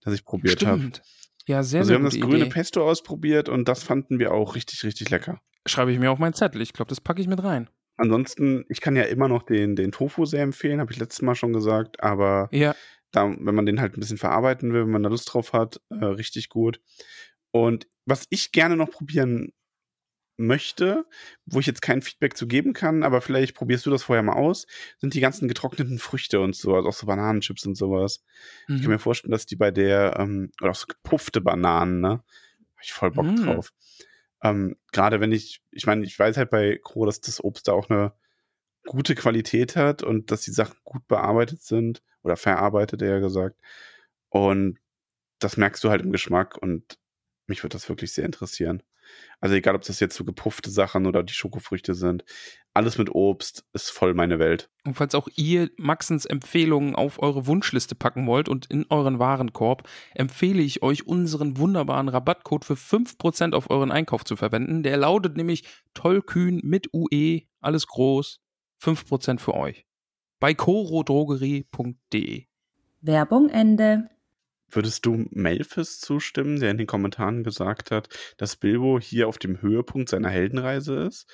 [0.00, 0.78] das ich probiert habe.
[0.78, 1.02] Stimmt.
[1.46, 2.54] Ja, sehr, Also wir sehr haben das grüne Idee.
[2.54, 5.42] Pesto ausprobiert und das fanden wir auch richtig, richtig lecker.
[5.66, 6.62] Schreibe ich mir auf meinen Zettel.
[6.62, 7.68] Ich glaube, das packe ich mit rein.
[7.98, 11.34] Ansonsten, ich kann ja immer noch den, den Tofu sehr empfehlen, habe ich letztes Mal
[11.34, 12.74] schon gesagt, aber Ja,
[13.10, 15.80] da, wenn man den halt ein bisschen verarbeiten will, wenn man da Lust drauf hat,
[15.90, 16.80] äh, richtig gut.
[17.50, 19.52] Und was ich gerne noch probieren
[20.46, 21.06] möchte,
[21.46, 24.34] wo ich jetzt kein Feedback zu geben kann, aber vielleicht probierst du das vorher mal
[24.34, 24.66] aus,
[24.98, 28.24] sind die ganzen getrockneten Früchte und so, also auch so Bananenchips und sowas.
[28.62, 28.88] Ich kann mhm.
[28.88, 32.22] mir vorstellen, dass die bei der, ähm, oder auch so gepuffte Bananen, ne?
[32.76, 33.36] Hab ich voll Bock Mm.
[33.36, 33.72] drauf.
[34.42, 37.72] Ähm, Gerade wenn ich, ich meine, ich weiß halt bei Kro, dass das Obst da
[37.72, 38.12] auch eine
[38.86, 43.56] gute Qualität hat und dass die Sachen gut bearbeitet sind oder verarbeitet, eher gesagt.
[44.28, 44.78] Und
[45.38, 46.98] das merkst du halt im Geschmack und
[47.52, 48.82] mich würde das wirklich sehr interessieren.
[49.40, 52.24] Also egal, ob das jetzt so gepuffte Sachen oder die Schokofrüchte sind,
[52.72, 54.70] alles mit Obst ist voll meine Welt.
[54.86, 59.86] Und falls auch ihr Maxens Empfehlungen auf eure Wunschliste packen wollt und in euren Warenkorb,
[60.14, 64.82] empfehle ich euch, unseren wunderbaren Rabattcode für 5% auf euren Einkauf zu verwenden.
[64.82, 68.40] Der lautet nämlich tollkühn mit UE, alles groß,
[68.82, 69.84] 5% für euch.
[70.40, 72.46] Bei corodrogerie.de.
[73.02, 74.08] Werbung Ende.
[74.72, 78.08] Würdest du Melfis zustimmen, der in den Kommentaren gesagt hat,
[78.38, 81.30] dass Bilbo hier auf dem Höhepunkt seiner Heldenreise ist?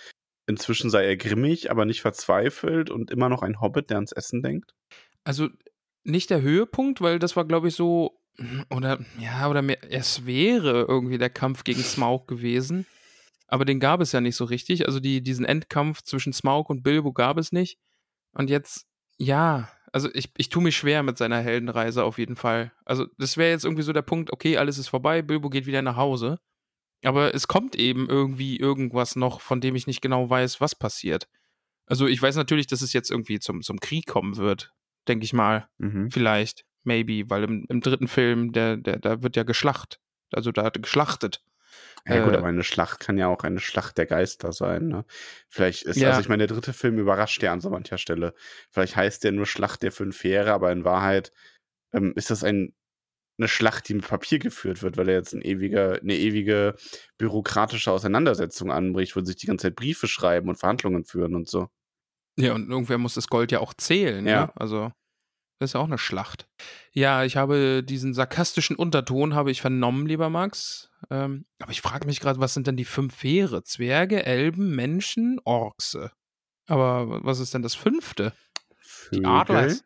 [0.48, 4.42] Inzwischen sei er grimmig, aber nicht verzweifelt und immer noch ein Hobbit, der ans Essen
[4.42, 4.74] denkt?
[5.22, 5.48] Also
[6.04, 8.18] nicht der Höhepunkt, weil das war, glaube ich, so,
[8.70, 12.86] oder ja, oder mehr, es wäre irgendwie der Kampf gegen Smaug gewesen.
[13.46, 14.86] Aber den gab es ja nicht so richtig.
[14.86, 17.78] Also die, diesen Endkampf zwischen Smaug und Bilbo gab es nicht.
[18.32, 22.70] Und jetzt, ja, also ich, ich tue mich schwer mit seiner Heldenreise auf jeden Fall.
[22.84, 25.82] Also das wäre jetzt irgendwie so der Punkt, okay, alles ist vorbei, Bilbo geht wieder
[25.82, 26.38] nach Hause.
[27.02, 31.28] Aber es kommt eben irgendwie irgendwas noch, von dem ich nicht genau weiß, was passiert.
[31.84, 34.72] Also ich weiß natürlich, dass es jetzt irgendwie zum, zum Krieg kommen wird,
[35.08, 35.68] denke ich mal.
[35.78, 36.12] Mhm.
[36.12, 39.98] Vielleicht, maybe, weil im, im dritten Film, der, der, da wird ja geschlacht.
[40.30, 41.42] Also da hat geschlachtet.
[42.06, 44.88] Ja gut, Äh, aber eine Schlacht kann ja auch eine Schlacht der Geister sein.
[44.88, 45.04] Ne?
[45.48, 46.08] Vielleicht ist, Ja.
[46.10, 48.34] also ich meine, der dritte Film überrascht ja an so mancher Stelle.
[48.70, 51.32] Vielleicht heißt der nur Schlacht der fünf Heere, aber in Wahrheit
[51.92, 52.74] ähm, ist das ein,
[53.38, 56.74] eine Schlacht, die mit Papier geführt wird, weil er jetzt ein ewiger, eine ewige
[57.18, 61.68] bürokratische Auseinandersetzung anbricht, wo sich die ganze Zeit Briefe schreiben und Verhandlungen führen und so.
[62.36, 64.26] Ja, und irgendwer muss das Gold ja auch zählen.
[64.26, 64.46] Ja.
[64.46, 64.52] Ne?
[64.56, 64.92] Also,
[65.58, 66.48] das ist ja auch eine Schlacht.
[66.92, 70.90] Ja, ich habe diesen sarkastischen Unterton habe ich vernommen, lieber Max.
[71.10, 73.64] Ähm, aber ich frage mich gerade, was sind denn die fünf Heere?
[73.64, 76.12] Zwerge, Elben, Menschen, Orkse.
[76.66, 78.32] Aber was ist denn das fünfte?
[79.12, 79.26] Die Vögel.
[79.26, 79.84] Adlers.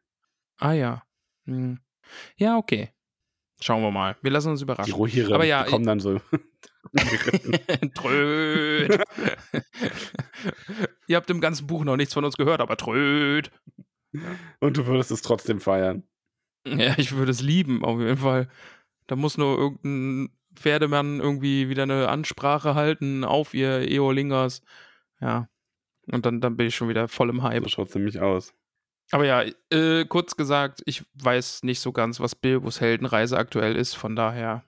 [0.58, 1.02] Ah ja.
[1.46, 1.80] Hm.
[2.36, 2.92] Ja, okay.
[3.60, 4.16] Schauen wir mal.
[4.22, 4.92] Wir lassen uns Die überraschen.
[4.92, 6.20] Rohirrim Aber ja, die kommen dann so.
[7.94, 9.00] Tröd.
[11.06, 13.50] Ihr habt im ganzen Buch noch nichts von uns gehört, aber Tröd.
[14.60, 16.02] Und du würdest es trotzdem feiern.
[16.66, 18.48] Ja, ich würde es lieben, auf jeden Fall.
[19.06, 24.62] Da muss nur irgendein Pferdemann irgendwie wieder eine Ansprache halten auf ihr Eolingers.
[25.20, 25.48] Ja.
[26.10, 27.62] Und dann, dann bin ich schon wieder voll im Hype.
[27.64, 28.54] So schaut es nämlich aus.
[29.10, 33.94] Aber ja, äh, kurz gesagt, ich weiß nicht so ganz, was Bilbos Heldenreise aktuell ist,
[33.94, 34.64] von daher,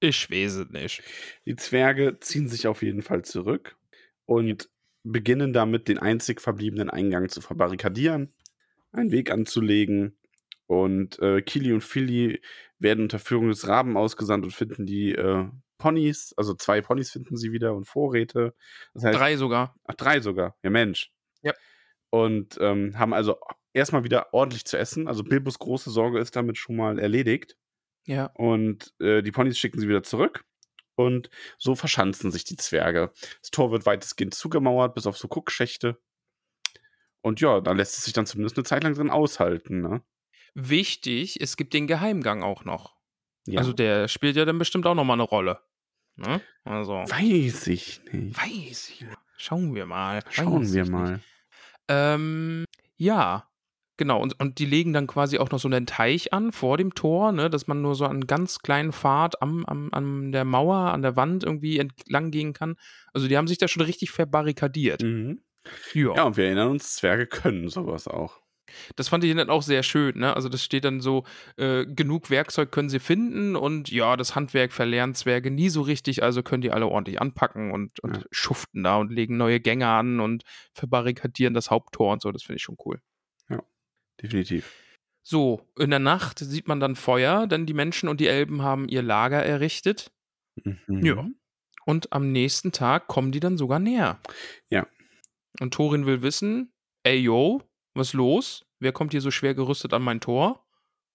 [0.00, 1.02] ich weiß es nicht.
[1.44, 3.76] Die Zwerge ziehen sich auf jeden Fall zurück
[4.24, 4.68] und
[5.04, 8.32] beginnen damit, den einzig verbliebenen Eingang zu verbarrikadieren,
[8.96, 10.18] einen Weg anzulegen.
[10.66, 12.42] Und äh, Kili und Philly
[12.78, 15.46] werden unter Führung des Raben ausgesandt und finden die äh,
[15.78, 18.54] Ponys, also zwei Ponys finden sie wieder und Vorräte.
[18.94, 19.76] Das heißt, Drei sogar.
[19.84, 20.56] Ach, drei sogar.
[20.62, 21.12] Ja, Mensch.
[21.42, 21.52] Ja.
[22.10, 23.36] Und ähm, haben also
[23.72, 25.06] erstmal wieder ordentlich zu essen.
[25.06, 27.56] Also Bilbos große Sorge ist damit schon mal erledigt.
[28.06, 28.26] Ja.
[28.34, 30.44] Und äh, die Ponys schicken sie wieder zurück.
[30.94, 31.28] Und
[31.58, 33.12] so verschanzen sich die Zwerge.
[33.42, 35.98] Das Tor wird weitestgehend zugemauert, bis auf so Guckschächte.
[37.26, 39.80] Und ja, da lässt es sich dann zumindest eine Zeit lang drin aushalten.
[39.80, 40.00] Ne?
[40.54, 42.94] Wichtig, es gibt den Geheimgang auch noch.
[43.48, 43.58] Ja.
[43.58, 45.58] Also der spielt ja dann bestimmt auch noch mal eine Rolle.
[46.14, 46.40] Ne?
[46.62, 48.38] Also, weiß ich nicht.
[48.38, 49.18] weiß ich nicht.
[49.36, 50.20] Schauen wir mal.
[50.30, 51.20] Schauen Weiß wir mal.
[51.88, 52.64] Ähm,
[52.96, 53.50] ja,
[53.96, 54.22] genau.
[54.22, 57.32] Und, und die legen dann quasi auch noch so einen Teich an vor dem Tor,
[57.32, 61.02] ne, dass man nur so einen ganz kleinen Pfad am, am, an der Mauer, an
[61.02, 62.76] der Wand irgendwie entlang gehen kann.
[63.12, 65.02] Also die haben sich da schon richtig verbarrikadiert.
[65.02, 65.40] Mhm.
[65.94, 66.14] Ja.
[66.14, 68.40] Ja, und wir erinnern uns, Zwerge können sowas auch.
[68.96, 70.34] Das fand ich dann auch sehr schön, ne?
[70.34, 71.24] Also das steht dann so,
[71.56, 76.22] äh, genug Werkzeug können sie finden und ja, das Handwerk verlernen Zwerge nie so richtig,
[76.22, 78.22] also können die alle ordentlich anpacken und, und Ja.
[78.32, 80.42] schuften da und legen neue Gänge an und
[80.74, 83.00] verbarrikadieren das Haupttor und so, das finde ich schon cool.
[84.22, 84.72] Definitiv.
[85.22, 88.88] So, in der Nacht sieht man dann Feuer, denn die Menschen und die Elben haben
[88.88, 90.10] ihr Lager errichtet
[90.64, 91.04] Mhm.
[91.04, 91.26] Ja.
[91.84, 94.18] und am nächsten Tag kommen die dann sogar näher.
[94.70, 94.86] Ja.
[95.60, 97.62] Und Thorin will wissen, ey yo,
[97.94, 98.64] was los?
[98.78, 100.66] Wer kommt hier so schwer gerüstet an mein Tor?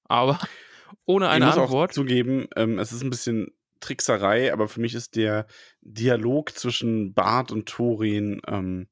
[0.06, 0.40] Aber
[1.06, 1.92] ohne ich eine muss Antwort.
[1.92, 5.48] auch zugeben, ähm, es ist ein bisschen Trickserei, aber für mich ist der
[5.82, 8.88] Dialog zwischen Bart und Thorin ähm,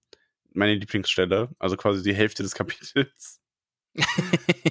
[0.53, 1.49] meine Lieblingsstelle.
[1.59, 3.39] Also quasi die Hälfte des Kapitels.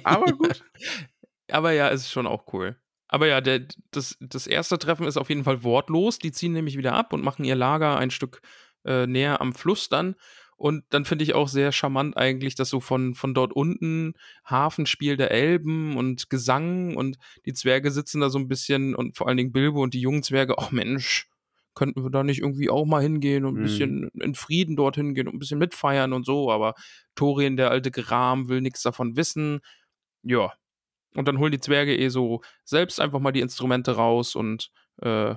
[0.03, 0.63] Aber gut.
[1.51, 2.79] Aber ja, es ist schon auch cool.
[3.07, 6.19] Aber ja, der, das, das erste Treffen ist auf jeden Fall wortlos.
[6.19, 8.41] Die ziehen nämlich wieder ab und machen ihr Lager ein Stück
[8.85, 10.15] äh, näher am Fluss dann.
[10.59, 14.13] Und dann finde ich auch sehr charmant eigentlich, dass so von, von dort unten
[14.45, 19.27] Hafenspiel der Elben und Gesang und die Zwerge sitzen da so ein bisschen und vor
[19.29, 21.29] allen Dingen Bilbo und die jungen Zwerge, ach Mensch,
[21.75, 23.63] könnten wir da nicht irgendwie auch mal hingehen und ein Mhm.
[23.63, 26.73] bisschen in Frieden dorthin gehen und ein bisschen mitfeiern und so, aber
[27.15, 29.61] Thorin, der alte Gram, will nichts davon wissen.
[30.23, 30.51] Ja.
[31.15, 35.35] Und dann holen die Zwerge eh so selbst einfach mal die Instrumente raus und äh,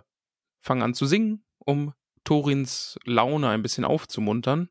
[0.61, 4.69] fangen an zu singen, um Thorins Laune ein bisschen aufzumuntern.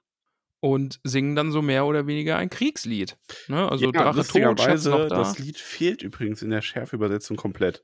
[0.62, 3.18] Und singen dann so mehr oder weniger ein Kriegslied.
[3.48, 3.68] Ne?
[3.70, 5.18] Also ja, Drache tot, Schatz noch da.
[5.18, 7.84] das Lied fehlt übrigens in der Schärfübersetzung komplett.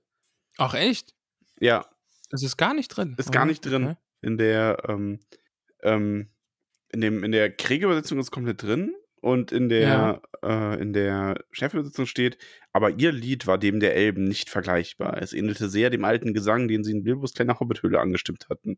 [0.58, 1.14] Ach echt?
[1.60, 1.86] Ja,
[2.30, 3.16] Das ist gar nicht drin.
[3.18, 3.50] ist gar Okay.
[3.50, 3.96] nicht drin.
[4.22, 5.20] In der, ähm,
[5.82, 6.30] ähm,
[6.90, 12.06] in dem, in der Kriegübersetzung ist komplett drin und in der, äh, in der Schärfübersetzung
[12.06, 12.38] steht,
[12.74, 15.20] aber ihr Lied war dem der Elben nicht vergleichbar.
[15.22, 18.78] Es ähnelte sehr dem alten Gesang, den sie in Bilbos kleiner Hobbithöhle angestimmt hatten.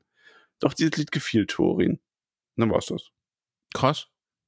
[0.60, 2.00] Doch dieses Lied gefiel Thorin.
[2.56, 3.10] Dann war's das.
[3.74, 4.08] Krass.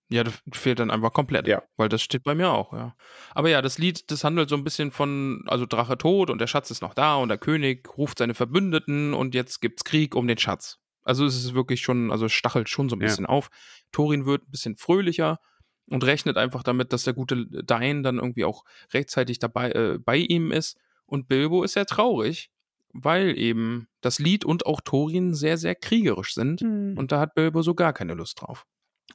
[0.09, 1.47] Ja, das fehlt dann einfach komplett.
[1.47, 1.63] Ja.
[1.77, 2.95] Weil das steht bei mir auch, ja.
[3.33, 6.47] Aber ja, das Lied, das handelt so ein bisschen von, also Drache tot und der
[6.47, 10.27] Schatz ist noch da und der König ruft seine Verbündeten und jetzt gibt's Krieg um
[10.27, 10.79] den Schatz.
[11.03, 13.07] Also es ist wirklich schon, also es stachelt schon so ein Ja.
[13.07, 13.49] bisschen auf.
[13.93, 15.39] Thorin wird ein bisschen fröhlicher
[15.87, 20.17] und rechnet einfach damit, dass der gute Dain dann irgendwie auch rechtzeitig dabei äh, bei
[20.17, 20.77] ihm ist.
[21.05, 22.49] Und Bilbo ist sehr traurig,
[22.93, 26.61] weil eben das Lied und auch Thorin sehr, sehr kriegerisch sind.
[26.61, 28.65] Und Und da hat Bilbo so gar keine Lust drauf.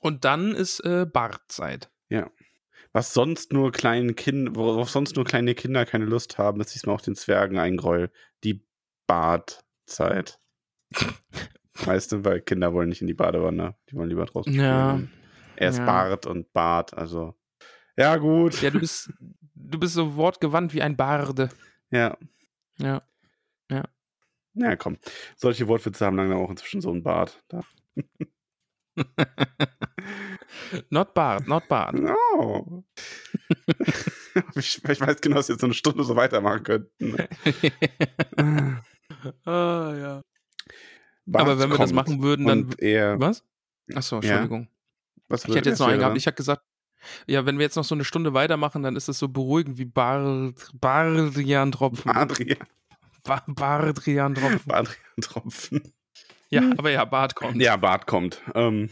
[0.07, 1.90] Und dann ist äh, Bartzeit.
[2.92, 6.95] was sonst nur kleinen Kind, worauf sonst nur kleine Kinder keine Lust haben, ist diesmal
[6.95, 8.11] auch den Zwergen ein Gräuel.
[8.45, 8.64] Die
[9.07, 10.38] Badzeit.
[11.85, 13.75] weißt du, weil Kinder wollen nicht in die Badewanne.
[13.90, 14.92] Die wollen lieber draußen Ja.
[14.95, 15.12] spielen.
[15.57, 15.85] Er ist Ja.
[15.87, 17.35] Bart und Bart, also.
[17.97, 18.61] Ja, gut.
[18.62, 19.12] Ja, du bist,
[19.55, 21.49] du bist so wortgewandt wie ein Barde.
[21.90, 22.16] Ja.
[22.79, 23.03] Ja.
[24.59, 24.97] Ja, komm.
[25.37, 27.42] Solche Wortwitze haben dann auch inzwischen so einen Bart.
[27.49, 27.61] Da.
[30.90, 31.94] Not Bart, not Bart.
[32.35, 32.82] Oh.
[34.54, 37.16] ich, ich weiß genau, dass wir jetzt so eine Stunde so weitermachen könnten.
[39.44, 40.22] ah, ja.
[41.26, 42.74] Bart Aber wenn wir das machen würden, dann.
[42.78, 43.18] Er.
[43.20, 43.44] Was?
[43.94, 44.68] Achso, Entschuldigung.
[45.28, 46.16] Was Ich hätte jetzt noch einen gehabt.
[46.16, 46.62] Ich habe gesagt,
[47.26, 49.85] ja, wenn wir jetzt noch so eine Stunde weitermachen, dann ist es so beruhigend wie
[49.85, 52.11] Bard, Bardrian-Tropfen.
[52.11, 52.59] Adrian,
[53.24, 54.72] Ba Bardrian-Tropfen.
[54.72, 55.92] Adrian Tropfen.
[56.50, 57.61] Ja, aber ja, Bart kommt.
[57.61, 58.42] Ja, Bart kommt.
[58.54, 58.90] Ähm,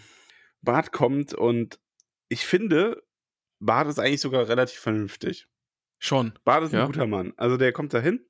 [0.63, 1.79] Bart kommt und
[2.29, 3.03] ich finde,
[3.61, 5.47] Bart ist eigentlich sogar relativ vernünftig.
[5.99, 6.39] Schon.
[6.45, 6.87] Bart ist ein Ja.
[6.87, 7.33] guter Mann.
[7.37, 8.27] Also der kommt dahin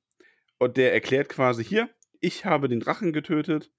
[0.59, 1.89] und der erklärt quasi hier,
[2.21, 3.71] ich habe den Drachen getötet,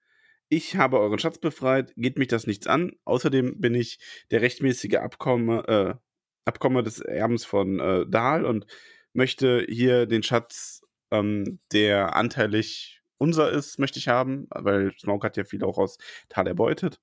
[0.48, 2.92] ich habe euren Schatz befreit, geht mich das nichts an.
[3.04, 3.98] Außerdem bin ich
[4.30, 5.94] der rechtmäßige Abkomme, äh,
[6.44, 8.66] Abkomme des Erbens von äh, Dahl und
[9.12, 15.36] möchte hier den Schatz, ähm, der anteilig unser ist, möchte ich haben, weil Smaug hat
[15.36, 15.98] ja viel auch aus
[16.28, 17.00] Tal erbeutet.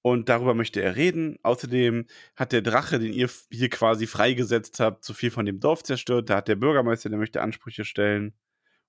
[0.00, 1.38] Und darüber möchte er reden.
[1.42, 5.82] Außerdem hat der Drache, den ihr hier quasi freigesetzt habt, zu viel von dem Dorf
[5.82, 6.30] zerstört.
[6.30, 8.34] Da hat der Bürgermeister, der möchte Ansprüche stellen.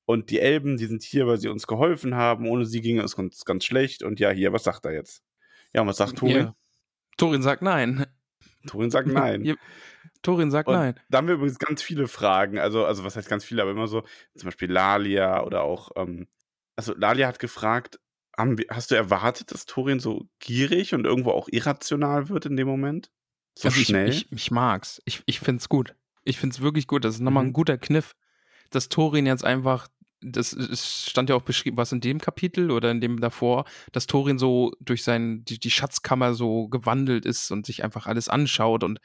[0.05, 2.47] Und die Elben, die sind hier, weil sie uns geholfen haben.
[2.47, 4.03] Ohne sie ging es uns ganz schlecht.
[4.03, 5.23] Und ja, hier, was sagt er jetzt?
[5.73, 6.37] Ja, und was sagt Thorin?
[6.37, 6.55] Ja.
[7.17, 8.05] Thorin sagt nein.
[8.69, 9.43] Thorin sagt nein.
[9.43, 9.55] Ja,
[10.21, 10.99] Thorin sagt Und nein.
[11.09, 12.59] Da haben wir übrigens ganz viele Fragen.
[12.59, 14.03] Also, also was heißt ganz viele, aber immer so,
[14.35, 16.27] zum Beispiel Lalia oder auch, ähm,
[16.75, 17.99] also Lalia hat gefragt,
[18.37, 22.67] haben hast du erwartet, dass Thorin so gierig und irgendwo auch irrational wird in dem
[22.67, 23.11] Moment?
[23.57, 24.09] So Also ich, schnell?
[24.09, 25.01] ich, ich mag's.
[25.05, 25.95] Ich, ich find's gut.
[26.23, 27.03] Ich find's wirklich gut.
[27.03, 27.49] Das ist nochmal Mhm.
[27.49, 28.15] ein guter Kniff,
[28.69, 29.87] dass Thorin jetzt einfach,
[30.21, 34.07] das es stand ja auch beschrieben, was in dem Kapitel oder in dem davor, dass
[34.07, 38.83] Thorin so durch sein, die, die Schatzkammer so gewandelt ist und sich einfach alles anschaut
[38.83, 38.99] und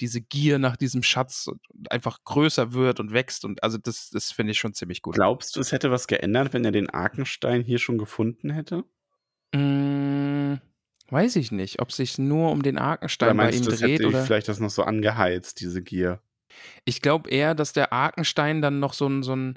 [0.00, 1.50] diese Gier nach diesem Schatz
[1.90, 5.14] einfach größer wird und wächst und also das, das finde ich schon ziemlich gut.
[5.14, 8.84] Glaubst du, es hätte was geändert, wenn er den Arkenstein hier schon gefunden hätte?
[9.54, 10.54] Mm,
[11.10, 14.08] weiß ich nicht, ob sich nur um den Arkenstein bei ihm du, das dreht hätte
[14.08, 14.24] oder.
[14.24, 16.22] vielleicht das noch so angeheizt, diese Gier?
[16.84, 19.54] Ich glaube eher, dass der Arkenstein dann noch so ein, so, ein,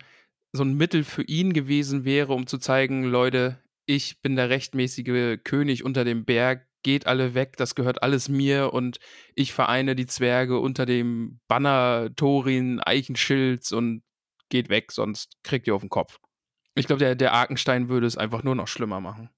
[0.53, 5.39] so ein Mittel für ihn gewesen wäre, um zu zeigen, Leute, ich bin der rechtmäßige
[5.43, 8.99] König unter dem Berg, geht alle weg, das gehört alles mir und
[9.35, 14.03] ich vereine die Zwerge unter dem Banner Thorin Eichenschilds und
[14.49, 16.19] geht weg, sonst kriegt ihr auf den Kopf.
[16.75, 19.29] Ich glaube, der, der Arkenstein würde es einfach nur noch schlimmer machen.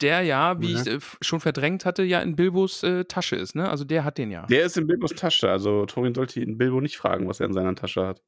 [0.00, 0.80] Der ja, wie Ja.
[0.82, 3.68] ich äh, schon verdrängt hatte, ja in Bilbos äh, Tasche ist, ne?
[3.68, 4.44] Also der hat den ja.
[4.46, 7.52] Der ist in Bilbos Tasche, also Thorin sollte ihn Bilbo nicht fragen, was er in
[7.52, 8.20] seiner Tasche hat.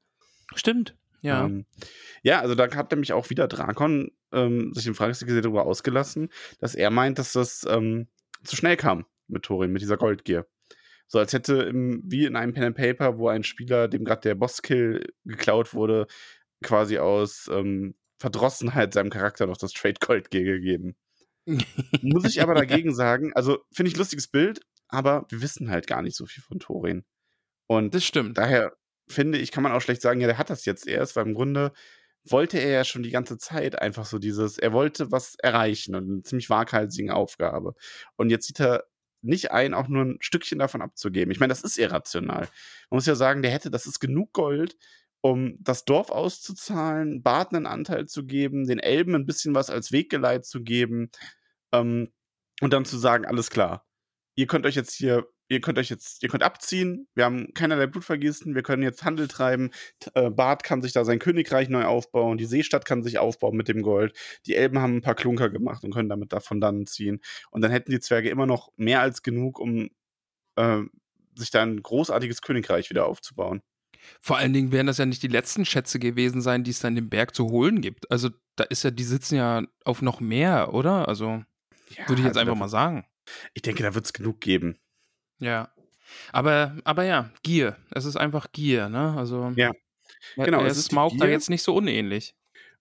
[0.54, 0.96] Stimmt.
[1.22, 1.46] Ja.
[1.46, 1.66] Ähm,
[2.22, 6.74] ja, also da hat nämlich auch wieder Drakon ähm, sich im Fragesticker darüber ausgelassen, dass
[6.74, 8.08] er meint, dass das ähm,
[8.44, 10.46] zu schnell kam mit Thorin, mit dieser Goldgier.
[11.06, 14.22] So als hätte im, wie in einem Pen and Paper, wo ein Spieler, dem gerade
[14.22, 16.06] der Bosskill geklaut wurde,
[16.62, 20.96] quasi aus ähm, Verdrossenheit seinem Charakter noch das Trade Goldgier gegeben.
[22.02, 26.02] Muss ich aber dagegen sagen, also finde ich lustiges Bild, aber wir wissen halt gar
[26.02, 27.04] nicht so viel von Thorin.
[27.66, 28.38] Und das stimmt.
[28.38, 28.72] daher
[29.08, 31.34] finde ich, kann man auch schlecht sagen, ja, der hat das jetzt erst, weil im
[31.34, 31.72] Grunde
[32.24, 36.08] wollte er ja schon die ganze Zeit einfach so dieses, er wollte was erreichen und
[36.08, 37.74] eine ziemlich waghalsige Aufgabe.
[38.16, 38.84] Und jetzt sieht er
[39.22, 41.32] nicht ein, auch nur ein Stückchen davon abzugeben.
[41.32, 42.48] Ich meine, das ist irrational.
[42.90, 44.76] Man muss ja sagen, der hätte, das ist genug Gold,
[45.20, 49.92] um das Dorf auszuzahlen, Bart einen Anteil zu geben, den Elben ein bisschen was als
[49.92, 51.10] Weggeleit zu geben
[51.72, 52.12] ähm,
[52.60, 53.86] und dann zu sagen, alles klar,
[54.34, 57.86] ihr könnt euch jetzt hier, ihr könnt euch jetzt, ihr könnt abziehen, wir haben keinerlei
[57.86, 59.70] Blutvergießen, wir können jetzt Handel treiben,
[60.14, 63.68] äh, Bart kann sich da sein Königreich neu aufbauen, die Seestadt kann sich aufbauen mit
[63.68, 67.20] dem Gold, die Elben haben ein paar Klunker gemacht und können damit davon dann ziehen
[67.50, 69.90] und dann hätten die Zwerge immer noch mehr als genug, um
[70.56, 70.80] äh,
[71.36, 73.62] sich da ein großartiges Königreich wieder aufzubauen.
[74.20, 76.96] Vor allen Dingen werden das ja nicht die letzten Schätze gewesen sein, die es dann
[76.96, 78.10] im Berg zu holen gibt.
[78.10, 81.08] Also da ist ja, die sitzen ja auf noch mehr, oder?
[81.08, 81.42] Also
[81.90, 83.06] Ja, würde ich jetzt also einfach mal sagen.
[83.54, 84.78] Ich denke, da wird es genug geben.
[85.42, 85.72] Ja.
[86.32, 87.76] Aber, aber ja, Gier.
[87.90, 89.14] Es ist einfach Gier, ne?
[89.16, 89.72] Also Ja.
[90.36, 92.34] Genau, er es ist Smaug da jetzt nicht so unähnlich.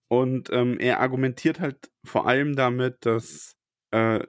[0.08, 3.56] Und ähm, er argumentiert halt vor allem damit, dass,
[3.92, 4.20] äh,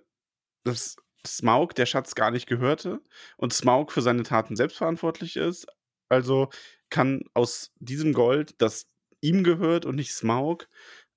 [0.64, 3.00] dass Smaug der Schatz gar nicht gehörte
[3.36, 5.66] und Smaug für seine Taten selbstverantwortlich ist.
[6.08, 6.48] Also
[6.88, 8.86] kann aus diesem Gold, das
[9.20, 10.68] ihm gehört und nicht Smaug,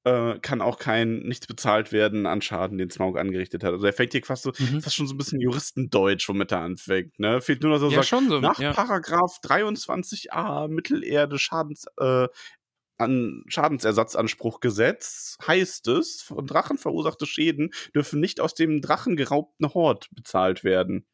[0.06, 3.74] äh, kann auch kein nichts bezahlt werden an Schaden, den Smaug angerichtet hat.
[3.74, 4.82] Also er fängt hier fast so, Mhm.
[4.82, 7.20] fast schon so ein bisschen Juristendeutsch, womit er anfängt.
[7.20, 7.42] Ne?
[7.42, 8.40] Fehlt nur noch so, Ja, sagt, so.
[8.40, 8.72] nach ja.
[8.72, 12.28] Paragraph 23a Mittelerde Schadens, äh,
[12.98, 13.44] an
[14.26, 20.64] Schadensersatzanspruchgesetz heißt es, von Drachen verursachte Schäden dürfen nicht aus dem Drachen geraubten Hort bezahlt
[20.64, 21.06] werden,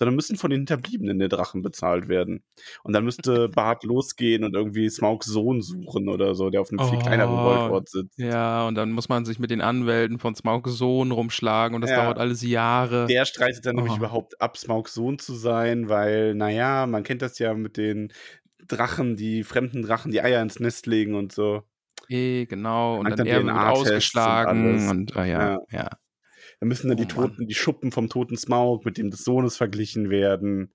[0.00, 2.42] sondern müssen von den Hinterbliebenen der Drachen bezahlt werden.
[2.82, 6.80] Und dann müsste Bart losgehen und irgendwie Smaugs Sohn suchen oder so, der auf einem
[6.88, 7.02] viel Oh.
[7.02, 8.18] kleineren Goldort sitzt.
[8.18, 11.90] Ja, und dann muss man sich mit den Anwälten von Smaugs Sohn rumschlagen und das
[11.90, 12.04] Ja.
[12.04, 13.06] dauert alles Jahre.
[13.08, 13.98] Der streitet dann nämlich Oh.
[13.98, 18.10] überhaupt ab, Smaugs Sohn zu sein, weil, naja, man kennt das ja mit den
[18.66, 21.62] Drachen, die fremden Drachen, die Eier ins Nest legen und so.
[22.08, 22.96] Eh, genau.
[22.98, 24.90] Und dann dann er wird und ausgeschlagen alles.
[24.90, 25.58] und, ah, ja, Ja.
[25.70, 25.88] ja.
[26.60, 27.46] Da müssen dann Oh die Toten, Mann.
[27.46, 30.74] die Schuppen vom toten Smaug mit dem des Sohnes verglichen werden.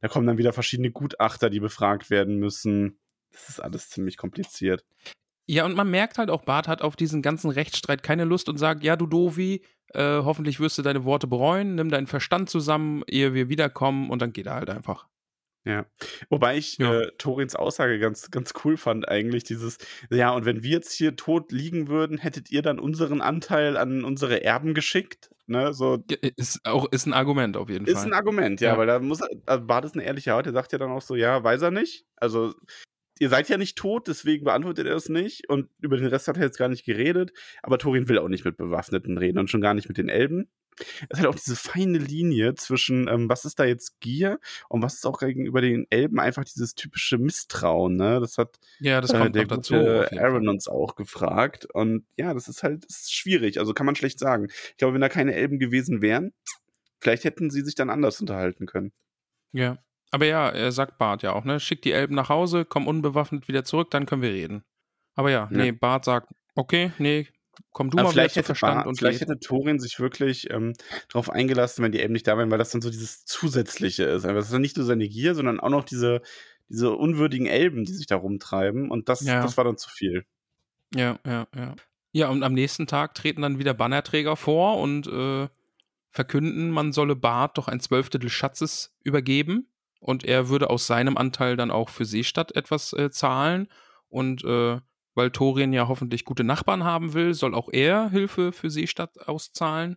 [0.00, 2.98] Da kommen dann wieder verschiedene Gutachter, die befragt werden müssen.
[3.32, 4.84] Das ist alles ziemlich kompliziert.
[5.48, 8.56] Ja, und man merkt halt auch, Bart hat auf diesen ganzen Rechtsstreit keine Lust und
[8.58, 13.02] sagt, ja, du Dovi, äh, hoffentlich wirst du deine Worte bereuen, nimm deinen Verstand zusammen,
[13.06, 15.06] ehe wir wiederkommen und dann geht er halt einfach.
[15.64, 15.86] Ja.
[16.30, 17.00] Wobei ich Ja.
[17.00, 19.44] äh, Torins Aussage ganz, ganz cool fand, eigentlich.
[19.44, 19.78] Dieses,
[20.10, 24.04] ja, und wenn wir jetzt hier tot liegen würden, hättet ihr dann unseren Anteil an
[24.04, 25.30] unsere Erben geschickt?
[25.46, 25.98] Ne, so.
[26.36, 28.06] Ist auch ist ein Argument auf jeden Ist Fall.
[28.06, 28.78] ein Argument, ja, Ja.
[28.78, 31.14] weil da muss, also Bart ist eine ehrliche Haut, der sagt ja dann auch so,
[31.16, 32.06] ja, weiß er nicht.
[32.16, 32.54] Also,
[33.18, 36.36] ihr seid ja nicht tot, deswegen beantwortet er es nicht und über den Rest hat
[36.36, 39.60] er jetzt gar nicht geredet, aber Thorin will auch nicht mit Bewaffneten reden und schon
[39.60, 40.50] gar nicht mit den Elben.
[41.08, 44.38] Es hat auch diese feine Linie zwischen, ähm, was ist da jetzt Gier
[44.68, 48.20] und was ist auch gegenüber den Elben einfach dieses typische Misstrauen, ne?
[48.20, 49.74] Das hat Ja, das äh, kommt der noch dazu.
[49.74, 51.66] Aaron uns auch gefragt.
[51.72, 53.58] Und ja, das ist halt das ist schwierig.
[53.58, 54.48] Also kann man schlecht sagen.
[54.50, 56.34] Ich glaube, wenn da keine Elben gewesen wären,
[57.00, 58.92] vielleicht hätten sie sich dann anders unterhalten können.
[59.52, 59.78] Ja.
[60.10, 61.58] Aber ja, er sagt Bart ja auch, ne?
[61.60, 64.64] Schick die Elben nach Hause, komm unbewaffnet wieder zurück, dann können wir reden.
[65.14, 67.26] Aber ja, nee, Bart sagt, okay, nee,
[67.72, 69.28] komm du Aber mal vielleicht zu hätte, Verstand Bar- und vielleicht red.
[69.28, 70.74] hätte Thorin sich wirklich ähm,
[71.08, 74.24] darauf eingelassen, wenn die Elben nicht da wären, weil das dann so dieses Zusätzliche ist.
[74.24, 76.20] Also das ist dann nicht nur seine Gier, sondern auch noch diese,
[76.68, 78.90] diese unwürdigen Elben, die sich da rumtreiben.
[78.90, 79.42] Und das, Ja.
[79.42, 80.24] das war dann zu viel.
[80.94, 81.74] Ja, ja, ja.
[82.12, 85.48] Ja, und am nächsten Tag treten dann wieder Bannerträger vor und äh,
[86.10, 89.66] verkünden, man solle Bart doch ein Zwölftel Schatzes übergeben
[90.00, 93.68] und er würde aus seinem Anteil dann auch für Seestadt etwas äh, zahlen
[94.08, 94.80] und äh,
[95.14, 99.96] weil Thorin ja hoffentlich gute Nachbarn haben will, soll auch er Hilfe für Seestadt auszahlen.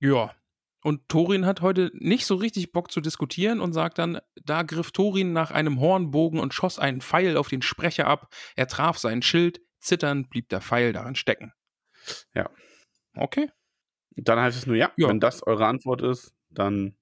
[0.00, 0.34] Ja.
[0.82, 4.92] Und Thorin hat heute nicht so richtig Bock zu diskutieren und sagt dann, da griff
[4.92, 8.32] Thorin nach einem Hornbogen und schoss einen Pfeil auf den Sprecher ab.
[8.56, 11.52] Er traf sein Schild, zitternd blieb der Pfeil darin stecken.
[12.34, 12.48] Ja.
[13.14, 13.50] Okay.
[14.16, 15.08] Dann heißt es nur, ja, Ja.
[15.08, 16.96] wenn das eure Antwort ist, dann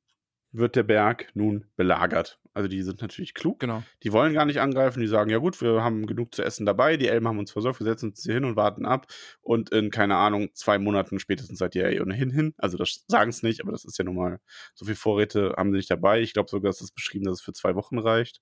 [0.52, 2.40] wird der Berg nun belagert.
[2.54, 3.60] Also die sind natürlich klug.
[3.60, 3.82] Genau.
[4.02, 6.96] Die wollen gar nicht angreifen, die sagen, ja gut, wir haben genug zu essen dabei,
[6.96, 9.06] die Elben haben uns versorgt, wir setzen uns hier hin und warten ab.
[9.42, 12.54] Und in, keine Ahnung, zwei Monaten spätestens seid ihr ja eh ohnehin hin.
[12.58, 14.40] Also das sagen es nicht, aber das ist ja nun mal,
[14.74, 16.20] so viel Vorräte haben sie nicht dabei.
[16.20, 18.40] Ich glaube sogar, es ist beschrieben, dass es für zwei Wochen reicht.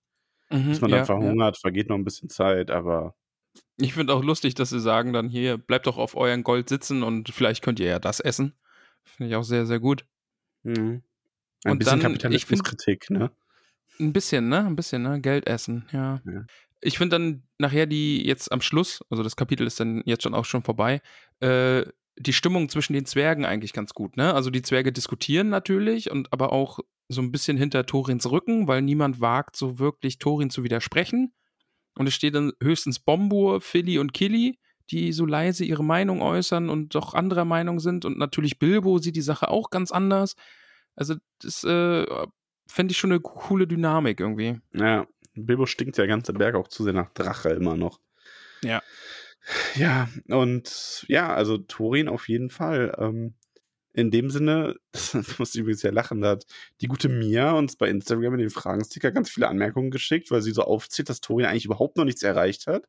[0.50, 3.16] Mhm, Bis man ja, dann verhungert, vergeht noch ein bisschen Zeit, aber
[3.78, 3.86] Ja.
[3.86, 7.02] Ich finde auch lustig, dass sie sagen dann hier, bleibt doch auf euren Gold sitzen
[7.02, 8.54] und vielleicht könnt ihr ja das essen.
[9.04, 10.06] Finde ich auch sehr, sehr gut.
[10.62, 11.02] mhm.
[11.64, 13.30] Ein Und bisschen dann, Kapitalismuskritik, ne?
[13.98, 14.66] Ein bisschen, ne?
[14.66, 15.20] Ein bisschen, ne?
[15.20, 16.20] Geld essen, ja.
[16.24, 16.44] Ja.
[16.80, 20.34] Ich finde dann nachher die jetzt am Schluss, also das Kapitel ist dann jetzt schon
[20.34, 21.00] auch schon vorbei,
[21.40, 21.84] äh,
[22.18, 24.34] die Stimmung zwischen den Zwergen eigentlich ganz gut, ne?
[24.34, 28.82] Also die Zwerge diskutieren natürlich und aber auch so ein bisschen hinter Torins Rücken, weil
[28.82, 31.32] niemand wagt so wirklich Torin zu widersprechen.
[31.94, 34.58] Und es steht dann höchstens Bombur, Philly und Killy,
[34.90, 38.04] die so leise ihre Meinung äußern und doch anderer Meinung sind.
[38.04, 40.36] Und natürlich Bilbo sieht die Sache auch ganz anders.
[40.96, 42.06] Also das äh,
[42.66, 44.58] fände ich schon eine coole Dynamik irgendwie.
[44.72, 48.00] Ja, Bilbo stinkt ja ganze Berg auch zu sehr nach Drache immer noch.
[48.62, 48.82] Ja.
[49.76, 52.96] Ja, und ja, also Thorin auf jeden Fall.
[52.98, 53.34] Ähm,
[53.96, 56.46] in dem Sinne, das muss ich übrigens ja lachen, da hat
[56.80, 60.52] die gute Mia uns bei Instagram in den Fragensticker ganz viele Anmerkungen geschickt, weil sie
[60.52, 62.86] so aufzählt, dass Thorin eigentlich überhaupt noch nichts erreicht hat.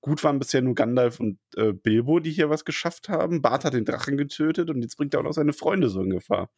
[0.00, 3.42] Gut waren bisher nur Gandalf und äh, Bilbo, die hier was geschafft haben.
[3.42, 6.10] Bart hat den Drachen getötet und jetzt bringt er auch noch seine Freunde so in
[6.10, 6.50] Gefahr.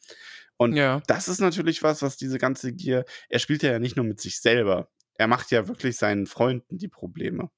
[0.60, 1.00] Und Ja.
[1.06, 4.40] das ist natürlich was, was diese ganze Gier, er spielt ja nicht nur mit sich
[4.40, 7.50] selber, er macht ja wirklich seinen Freunden die Probleme.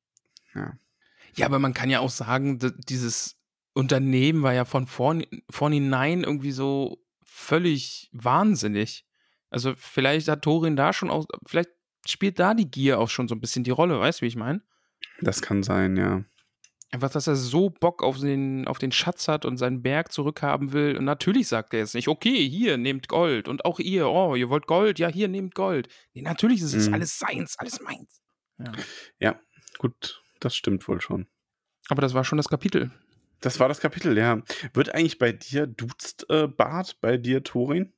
[0.55, 0.79] Ja.
[1.35, 3.41] Ja, aber man kann ja auch sagen, dieses
[3.73, 9.05] Unternehmen war ja von vorn, vornherein irgendwie so völlig wahnsinnig.
[9.51, 11.71] Also vielleicht hat Thorin da schon auch, vielleicht
[12.07, 14.37] spielt da die Gier auch schon so ein bisschen die Rolle, weißt du, wie ich
[14.37, 14.63] meine?
[15.21, 16.23] Das kann sein, ja.
[16.93, 20.73] Einfach, dass er so Bock auf den, auf den Schatz hat und seinen Berg zurückhaben
[20.73, 20.97] will.
[20.99, 23.49] Und natürlich sagt er jetzt nicht, okay, hier, nehmt Gold.
[23.49, 24.99] Und auch ihr, oh, ihr wollt Gold?
[24.99, 25.89] Ja, hier, nehmt Gold.
[26.13, 26.95] Nee, natürlich ist es Mhm.
[26.95, 28.21] alles seins, alles meins.
[28.59, 28.73] Ja.
[29.19, 29.41] Ja,
[29.79, 31.27] gut, das stimmt wohl schon.
[31.89, 32.91] Aber das war schon das Kapitel.
[33.41, 34.43] Das war das Kapitel, ja.
[34.75, 37.93] Wird eigentlich bei dir duzt äh, Bart, bei dir Thorin?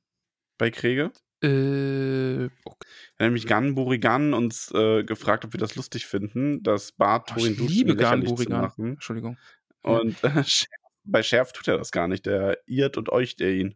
[0.57, 1.11] Bei Kriege?
[1.45, 2.87] Äh, okay.
[3.19, 7.51] Nämlich Gan Burigan uns äh, gefragt, ob wir das lustig finden, dass Bart Oh, Thorin
[7.53, 8.61] ich duzt, liebe um Gan Burigan.
[8.61, 8.85] machen.
[8.93, 9.37] Entschuldigung.
[9.81, 10.43] Und äh,
[11.03, 12.25] bei Schärf tut er das gar nicht.
[12.25, 13.75] Der irrt und euch der ihn.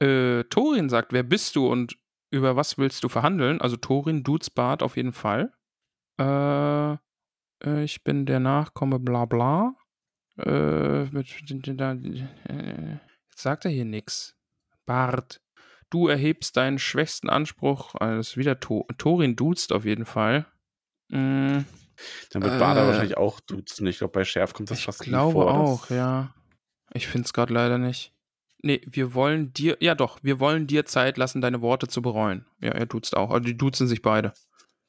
[0.00, 1.98] Äh, Thorin sagt, wer bist du und
[2.30, 3.60] über was willst du verhandeln?
[3.60, 5.52] Also Thorin, Dudes Bart auf jeden Fall.
[6.20, 6.92] Äh,
[7.64, 9.74] äh, ich bin der Nachkomme, bla bla.
[10.36, 12.92] Äh, mit, äh,
[13.30, 14.36] jetzt sagt er hier nix.
[14.86, 15.40] Bart,
[15.94, 17.94] du erhebst deinen schwächsten Anspruch.
[17.94, 20.46] Also das ist wieder to Thorin duzt auf jeden Fall.
[21.08, 21.60] Mm,
[22.30, 23.86] Dann wird Äh, wahrscheinlich auch duzen.
[23.86, 25.46] Ich glaube, bei Schärf kommt das ich fast nie glaube vor.
[25.46, 26.34] dass- auch, ja.
[26.92, 28.12] Ich finde es gerade leider nicht.
[28.62, 32.46] Nee, wir wollen dir, ja doch, wir wollen dir Zeit lassen, deine Worte zu bereuen.
[32.60, 33.30] Ja, er duzt auch.
[33.30, 34.32] Also die duzen sich beide.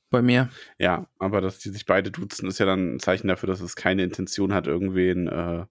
[0.10, 0.50] Bei mir.
[0.80, 3.76] Ja, aber dass die sich beide duzen, ist ja dann ein Zeichen dafür, dass es
[3.76, 5.66] keine Intention hat, irgendwen, äh,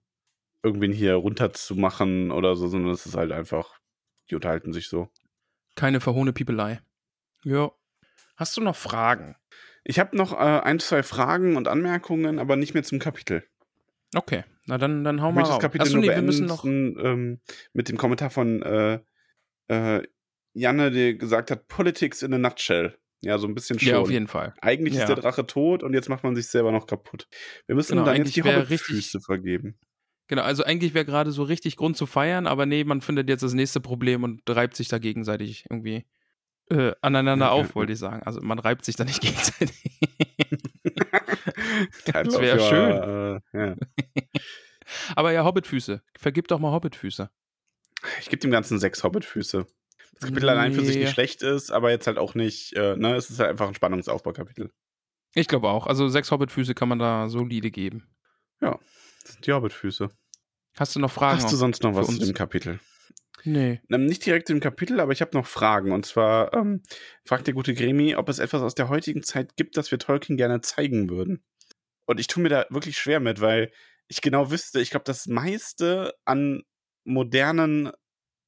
[0.61, 3.79] irgendwen hier runterzumachen oder so, sondern es ist halt einfach,
[4.29, 5.09] die unterhalten sich so.
[5.75, 6.81] Keine verhohne Piepelei.
[7.43, 7.71] Ja.
[8.37, 9.35] Hast du noch Fragen?
[9.83, 13.43] Ich habe noch äh, ein, zwei Fragen und Anmerkungen, aber nicht mehr zum Kapitel.
[14.15, 15.61] Okay, Na dann, dann hau Ich mal möchte das raus.
[15.61, 16.63] Kapitel Achso, nur nee, wir beenden müssen noch.
[16.65, 17.39] ähm,
[17.73, 18.99] mit dem Kommentar von äh,
[19.67, 20.03] äh,
[20.53, 22.97] Janne, der gesagt hat, Politics in a nutshell.
[23.21, 23.89] Ja, so ein bisschen schon.
[23.89, 24.53] Ja, auf jeden Fall.
[24.61, 25.01] Eigentlich Ja.
[25.01, 27.27] ist der Drache tot und jetzt macht man sich selber noch kaputt.
[27.65, 29.77] Wir müssen Genau, dann eigentlich jetzt die Hobbitfüße richtig- vergeben.
[30.27, 33.43] Genau, also eigentlich wäre gerade so richtig Grund zu feiern, aber nee, man findet jetzt
[33.43, 36.05] das nächste Problem und reibt sich da gegenseitig irgendwie
[36.71, 38.23] äh, aneinander Ja, auf, ja, wollte ich sagen.
[38.23, 39.75] Also man reibt sich da nicht gegenseitig.
[42.05, 43.75] Das of wär your, Äh, ja.
[45.15, 46.01] aber ja, Hobbitfüße.
[46.17, 47.29] Vergib doch mal Hobbitfüße.
[48.19, 49.65] Ich gebe dem Ganzen sechs Hobbitfüße.
[50.19, 51.03] Das Kapitel allein für sich Nee.
[51.03, 53.73] nicht schlecht ist, aber jetzt halt auch nicht, äh, ne, es ist halt einfach ein
[53.75, 54.71] Spannungsaufbaukapitel.
[55.33, 55.87] Ich glaube auch.
[55.87, 58.07] Also sechs Hobbitfüße kann man da solide geben.
[58.61, 58.79] Das
[59.27, 60.09] sind die Hobbitfüße.
[60.77, 61.41] Hast du noch Fragen?
[61.41, 62.79] Hast du sonst noch was zu dem Kapitel?
[63.45, 63.79] Nee.
[63.91, 65.91] Ähm, nicht direkt im Kapitel, aber ich habe noch Fragen.
[65.91, 66.81] Und zwar ähm,
[67.23, 70.35] fragt der gute Gremi, ob es etwas aus der heutigen Zeit gibt, das wir Tolkien
[70.35, 71.43] gerne zeigen würden.
[72.05, 73.71] Und ich tue mir da wirklich schwer mit, weil
[74.07, 76.63] ich genau wüsste, ich glaube, das meiste an
[77.03, 77.91] modernen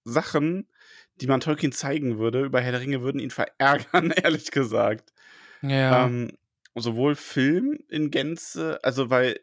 [0.03, 0.69] Sachen,
[1.15, 5.13] die man Tolkien zeigen würde, über Herr der Ringe, würden ihn verärgern, ehrlich gesagt.
[5.61, 6.05] Ja.
[6.05, 6.38] Ähm,
[6.75, 9.39] sowohl Film in Gänze, also weil,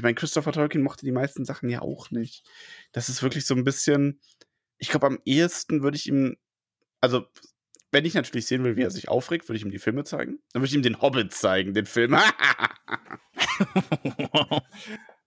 [0.00, 2.48] ich meine, Christopher Tolkien mochte die meisten Sachen ja auch nicht.
[2.92, 4.18] Das ist wirklich so ein bisschen,
[4.78, 6.38] ich glaube, am ehesten würde ich ihm,
[7.02, 7.26] also,
[7.92, 10.38] wenn ich natürlich sehen will, wie er sich aufregt, würde ich ihm die Filme zeigen.
[10.54, 12.16] Dann würde ich ihm den Hobbit zeigen, den Film.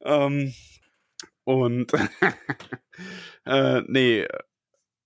[0.01, 0.55] ähm,
[1.43, 1.91] und,
[3.45, 4.27] äh, nee,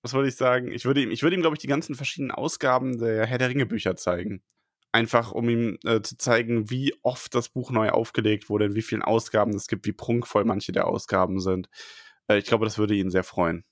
[0.02, 0.72] was wollte ich sagen?
[0.72, 3.50] Ich würde ihm, ich würde ihm, glaube ich, die ganzen verschiedenen Ausgaben der Herr der
[3.50, 4.42] Ringe Bücher zeigen.
[4.92, 8.82] Einfach, um ihm äh, zu zeigen, wie oft das Buch neu aufgelegt wurde, in wie
[8.82, 11.70] vielen Ausgaben es gibt, wie prunkvoll manche der Ausgaben sind.
[12.28, 13.64] Äh, ich glaube, das würde ihn sehr freuen.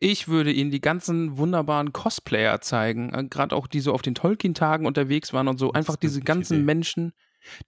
[0.00, 4.14] Ich würde ihnen die ganzen wunderbaren Cosplayer zeigen, äh, gerade auch die so auf den
[4.14, 5.72] Tolkien-Tagen unterwegs waren und so.
[5.72, 6.64] Einfach diese ganzen Idee.
[6.64, 7.12] Menschen,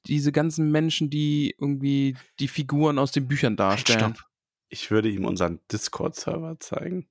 [0.06, 4.14] diese ganzen Menschen, die irgendwie die Figuren aus den Büchern darstellen.
[4.14, 4.26] Stopp.
[4.68, 7.08] Ich würde ihm unseren Discord-Server zeigen.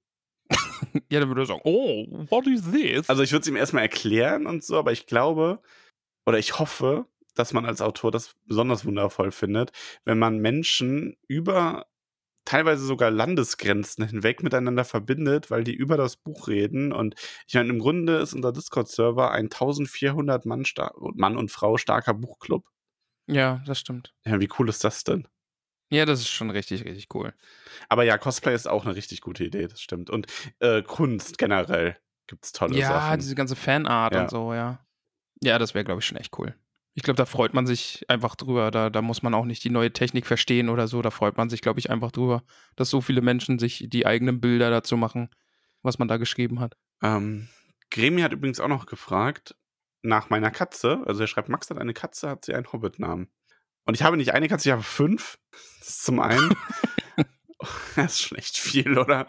[1.09, 3.09] Ja, dann würde er sagen, oh, what is this?
[3.09, 5.59] Also ich würde es ihm erstmal erklären und so, aber ich glaube
[6.25, 9.71] oder ich hoffe, dass man als Autor das besonders wundervoll findet,
[10.05, 11.85] wenn man Menschen über
[12.45, 16.91] teilweise sogar Landesgrenzen hinweg miteinander verbindet, weil die über das Buch reden.
[16.91, 17.15] Und
[17.47, 20.65] ich meine, im Grunde ist unser Discord-Server ein 1400 Mann,
[21.13, 22.65] Mann und Frau starker Buchclub.
[23.27, 24.13] ja, das stimmt.
[24.25, 25.27] Ja, wie cool ist das denn?
[25.91, 27.33] Ja, das ist schon richtig, richtig cool.
[27.89, 30.09] Aber ja, Cosplay ist auch eine richtig gute Idee, das stimmt.
[30.09, 30.27] Und
[30.59, 33.19] äh, Kunst generell gibt es tolle ja, Sachen.
[33.19, 34.21] diese ganze Fanart Ja.
[34.21, 34.85] und so, ja.
[35.43, 36.55] Ja, das wäre, glaube ich, schon echt cool.
[36.93, 38.71] Ich glaube, da freut man sich einfach drüber.
[38.71, 41.01] Da, da muss man auch nicht die neue Technik verstehen oder so.
[41.01, 42.43] Da freut man sich, glaube ich, einfach drüber,
[42.75, 45.29] dass so viele Menschen sich die eigenen Bilder dazu machen,
[45.81, 46.77] was man da geschrieben hat.
[47.01, 47.47] Ähm,
[47.89, 49.55] Gremi hat übrigens auch noch gefragt
[50.01, 51.01] nach meiner Katze.
[51.05, 53.29] Also er schreibt, Max hat eine Katze, hat sie einen Hobbit-Namen.
[53.85, 55.37] Und ich habe nicht eine Katze, ich habe fünf.
[55.79, 56.53] Das ist zum einen.
[57.95, 59.27] das ist schon echt viel, oder?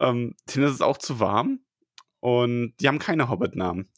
[0.00, 1.60] Ähm, denen ist es auch zu warm.
[2.20, 3.90] Und die haben keine Hobbit-Namen.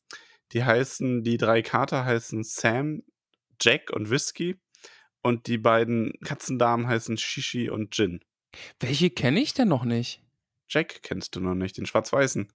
[0.53, 3.03] Die heißen, die drei Kater heißen Sam,
[3.61, 4.59] Jack und Whisky.
[5.23, 8.21] Und die beiden Katzendamen heißen Shishi und Jin.
[8.79, 10.23] Welche kenne ich denn noch nicht?
[10.69, 12.53] Jack kennst du noch nicht, den schwarz-weißen.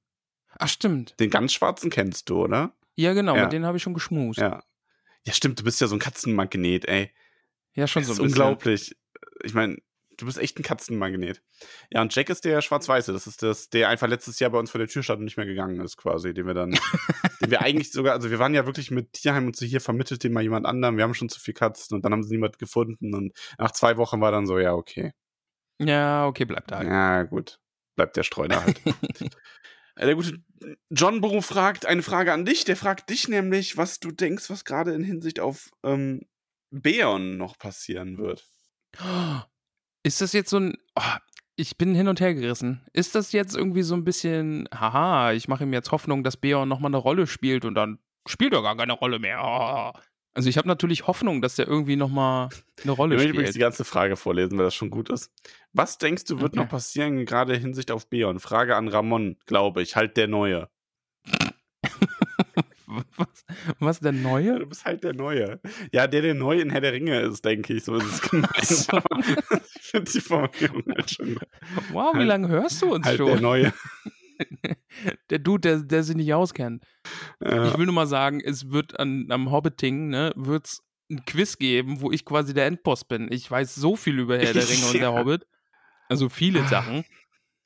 [0.57, 1.19] Ach, stimmt.
[1.19, 2.73] Den ganz schwarzen kennst du, oder?
[2.95, 3.43] Ja, genau, Ja.
[3.43, 4.39] mit denen habe ich schon geschmust.
[4.39, 4.63] Ja.
[5.25, 7.11] Ja, stimmt, du bist ja so ein Katzenmagnet, ey.
[7.73, 8.41] Ja, schon Das so ist ein bisschen.
[8.41, 8.97] unglaublich.
[9.43, 9.77] Ich meine,
[10.17, 11.41] du bist echt ein Katzenmagnet.
[11.91, 13.13] Ja, und Jack ist der Schwarz-Weiße.
[13.13, 15.37] Das ist das, der einfach letztes Jahr bei uns vor der Tür stand und nicht
[15.37, 16.33] mehr gegangen ist, quasi.
[16.33, 16.71] Den wir dann,
[17.41, 20.23] den wir eigentlich sogar, also wir waren ja wirklich mit Tierheim und so hier vermittelt
[20.23, 20.97] den mal jemand anderem.
[20.97, 23.97] Wir haben schon zu viel Katzen und dann haben sie niemand gefunden und nach zwei
[23.97, 25.13] Wochen war dann so, ja, okay.
[25.79, 26.83] Ja, okay, bleibt da.
[26.83, 27.59] Ja, gut.
[27.95, 28.81] Bleibt der Streuner halt.
[29.99, 30.41] Äh, Der gute
[30.89, 32.63] John Burrow fragt eine Frage an dich.
[32.65, 36.21] Der fragt dich nämlich, was du denkst, was gerade in Hinsicht auf ähm,
[36.71, 38.49] Beon noch passieren wird.
[40.03, 40.77] Ist das jetzt so ein.
[40.95, 41.17] Oh,
[41.55, 42.85] ich bin hin und her gerissen.
[42.93, 44.67] Ist das jetzt irgendwie so ein bisschen.
[44.73, 48.53] Haha, ich mache ihm jetzt Hoffnung, dass Beon nochmal eine Rolle spielt und dann spielt
[48.53, 49.41] er gar keine Rolle mehr.
[49.43, 49.99] Oh.
[50.39, 52.47] Also ich habe natürlich Hoffnung, dass der irgendwie nochmal
[52.81, 53.61] eine Rolle Ich möchte übrigens die spielt.
[53.65, 55.33] ganze Frage vorlesen, weil das schon gut ist.
[55.73, 56.61] Was denkst du, wird Okay.
[56.61, 58.39] noch passieren, gerade in Hinsicht auf Beon?
[58.39, 60.69] Frage an Ramon, glaube ich, halt der Neue.
[63.17, 63.27] Was,
[63.79, 64.59] was der Neue?
[64.59, 65.59] du bist halt der Neue.
[65.91, 67.83] Ja, der, der neu in Herr der Ringe ist, denke ich.
[67.83, 68.51] So ist es gemeint.
[69.75, 71.37] ich finde die Formulierung halt schon.
[71.91, 73.41] Wow, wie Halt- lange hörst du uns Halt der schon?
[73.41, 73.73] Neue.
[75.29, 76.83] Der Dude, der, der sich nicht auskennt.
[77.41, 77.67] Ja.
[77.67, 80.81] Ich will nur mal sagen, es wird an, am Hobbiting, ne, wird's
[81.11, 83.31] ein Quiz geben, wo ich quasi der Endboss bin.
[83.31, 85.13] Ich weiß so viel über Herr der Ringe und der Ja.
[85.13, 85.47] Hobbit.
[86.07, 86.67] Also viele Ah.
[86.67, 87.05] Sachen.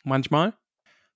[0.03, 0.53] Manchmal.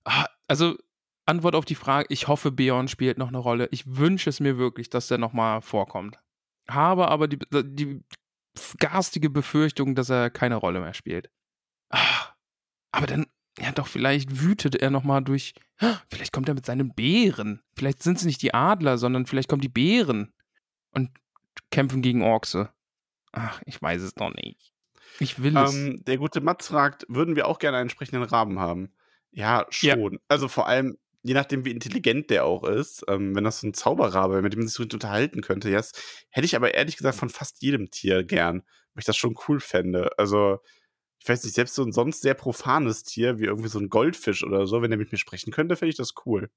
[0.06, 0.78] Ah, Also,
[1.26, 3.68] Antwort auf die Frage, ich hoffe, Beorn spielt noch eine Rolle.
[3.72, 6.18] Ich wünsche es mir wirklich, dass der nochmal vorkommt.
[6.70, 8.02] Habe aber die, die
[8.80, 11.30] garstige Befürchtung, dass er keine Rolle mehr spielt.
[11.90, 12.30] Ah,
[12.94, 13.26] aber dann,
[13.60, 15.54] ja doch, vielleicht wütet er nochmal durch.
[16.10, 17.62] Vielleicht kommt er mit seinen Bären.
[17.76, 20.34] Vielleicht sind es nicht die Adler, sondern vielleicht kommen die Bären
[20.92, 21.12] und
[21.70, 22.72] kämpfen gegen Orkse.
[23.32, 24.74] Ach, ich weiß es noch nicht.
[25.20, 25.74] Ich will es.
[25.74, 28.94] Ähm, der gute Mats fragt, würden wir auch gerne einen entsprechenden Raben haben?
[29.32, 30.20] Ja, schon.
[30.28, 33.74] Also vor allem, je nachdem, wie intelligent der auch ist, ähm, wenn das so ein
[33.74, 35.92] Zauberrabe wäre, mit dem man sich so unterhalten könnte, ja, das
[36.30, 38.62] hätte ich aber ehrlich gesagt von fast jedem Tier gern,
[38.94, 40.10] weil ich das schon cool fände.
[40.18, 40.60] Also,
[41.20, 44.44] ich weiß nicht, selbst so ein sonst sehr profanes Tier, wie irgendwie so ein Goldfisch
[44.44, 46.50] oder so, wenn der mit mir sprechen könnte, fände ich das cool.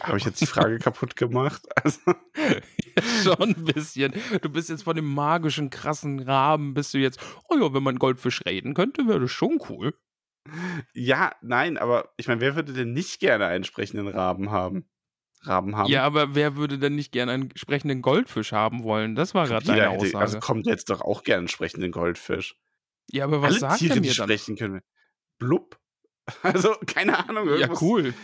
[0.00, 1.62] Habe ich jetzt die Frage kaputt gemacht?
[1.82, 2.00] Also,
[3.22, 4.12] Schon ein bisschen.
[4.42, 7.98] Du bist jetzt von dem magischen, krassen Raben, bist du jetzt, oh ja, wenn man
[8.00, 9.94] Goldfisch reden könnte, wäre das schon cool.
[10.94, 14.88] ja, nein, aber ich meine, wer würde denn nicht gerne einen sprechenden Raben haben?
[15.42, 15.90] Raben haben?
[15.90, 19.14] Ja, aber wer würde denn nicht gerne einen sprechenden Goldfisch haben wollen?
[19.14, 20.18] Das war gerade deine hätte, Aussage.
[20.18, 22.56] also kommt jetzt doch auch gerne einen sprechenden Goldfisch.
[23.10, 24.80] ja, aber was Alle sagt Tiere, er die sprechen können.
[25.38, 25.78] Blub.
[26.42, 27.48] Also, keine Ahnung.
[27.48, 27.80] Ja, Irgendwas.
[27.82, 28.14] cool.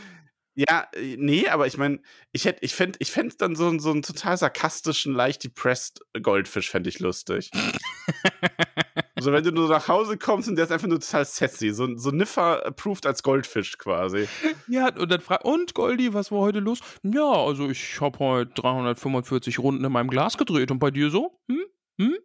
[0.57, 2.01] Ja, äh, nee, aber ich meine,
[2.33, 6.01] ich hätte, ich fände, ich fänd dann so, einen- so einen total sarkastischen, leicht depressed
[6.23, 7.51] Goldfisch, fände ich lustig.
[9.21, 11.71] so, wenn du nur nach Hause kommst und der ist einfach nur total sassy.
[11.71, 14.29] So, so Niffer approved als Goldfisch quasi.
[14.67, 16.81] Ja, und dann fragt, und Goldi, was war heute los?
[17.03, 21.39] Ja, also ich habe heute 345 Runden in meinem Glas gedreht und bei dir so?
[21.49, 21.65] Hm?
[21.99, 22.17] Hm?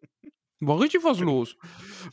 [0.61, 1.55] War richtig was los.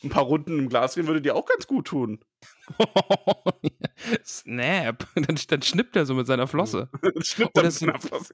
[0.03, 2.23] Ein paar Runden im Glas drehen würde dir auch ganz gut tun.
[4.25, 5.05] Snap.
[5.15, 6.89] Dann, dann schnippt er so mit seiner Flosse.
[7.01, 8.33] Dann es mit einer Flosse.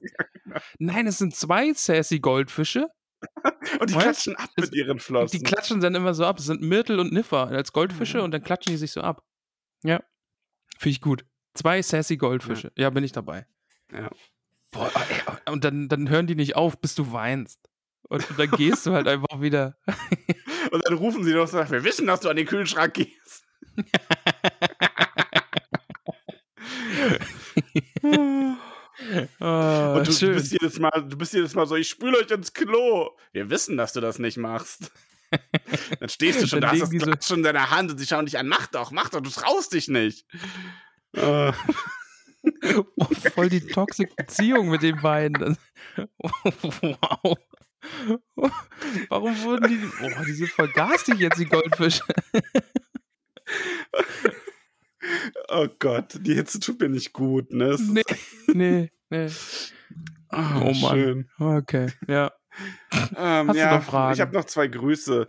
[0.78, 2.90] Nein, es sind zwei sassy Goldfische.
[3.80, 4.02] Und die Was?
[4.02, 5.38] klatschen ab mit ihren Flossen.
[5.38, 6.38] die klatschen dann immer so ab.
[6.38, 8.24] Es sind Myrtle und Niffer als Goldfische Mhm.
[8.24, 9.22] und dann klatschen die sich so ab.
[9.82, 10.02] Ja.
[10.78, 11.24] Finde ich gut.
[11.54, 12.72] Zwei sassy Goldfische.
[12.76, 13.46] Ja, bin ich dabei.
[13.92, 14.10] Ja.
[14.72, 17.60] Boah, ey, und dann, dann hören die nicht auf, bis du weinst.
[18.08, 19.76] Und, und dann gehst du halt einfach wieder.
[20.70, 23.44] Und dann rufen sie doch so, wir wissen, dass du an den Kühlschrank gehst.
[29.40, 30.34] Oh, Und du, schön.
[30.34, 33.10] bist jedes Mal, du bist jedes Mal so, ich spüle euch ins Klo.
[33.32, 34.92] Wir wissen, dass du das nicht machst.
[36.00, 37.98] Dann stehst du schon, da hast das die so- Glas schon in deiner Hand und
[37.98, 38.46] sie schauen dich an.
[38.46, 40.26] Mach doch, mach doch, du traust dich nicht.
[41.12, 41.52] Äh,
[42.98, 45.56] Oh, voll die toxische Beziehung mit den beiden.
[46.18, 47.36] Wow.
[49.08, 49.76] Warum wurden die.
[49.98, 52.02] Boah, die sind voll garstig jetzt, die Goldfische.
[55.54, 57.76] Oh Gott, die Hitze tut mir nicht gut, ne?
[57.80, 58.02] Nee,
[58.52, 59.28] nee, nee.
[60.28, 60.74] Ah, Oh Mann.
[60.74, 61.30] Schön.
[61.38, 62.32] Okay, ja.
[63.16, 64.14] Ähm, Hast du ja, noch Fragen?
[64.14, 65.26] Ich habe noch zwei Grüße.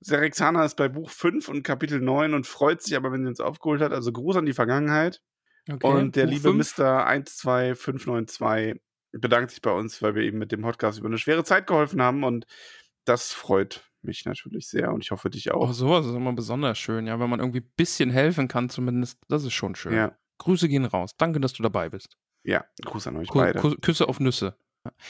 [0.00, 3.40] Serexana ist bei Buch 5 und Kapitel 9 und freut sich aber, wenn sie uns
[3.40, 3.92] aufgeholt hat.
[3.92, 5.20] Also Gruß an die Vergangenheit.
[5.70, 5.86] okay.
[5.86, 6.78] Und der Buch liebe fünf.
[6.78, 7.06] Mr.
[7.06, 8.80] 12592
[9.12, 12.00] bedankt sich bei uns, weil wir ihm mit dem Podcast über eine schwere Zeit geholfen
[12.00, 12.24] haben.
[12.24, 12.46] Und
[13.04, 15.72] das freut mich natürlich sehr und ich hoffe dich Oh, auch.
[15.72, 17.18] sowas ist immer besonders schön, ja.
[17.20, 19.94] Wenn man irgendwie ein bisschen helfen kann, zumindest, das ist schon schön.
[19.94, 21.12] Ja, Grüße gehen raus.
[21.16, 22.16] Danke, dass du dabei bist.
[22.44, 23.58] ja, Gruß an euch Ku beide.
[23.60, 24.56] Ku Küsse auf Nüsse.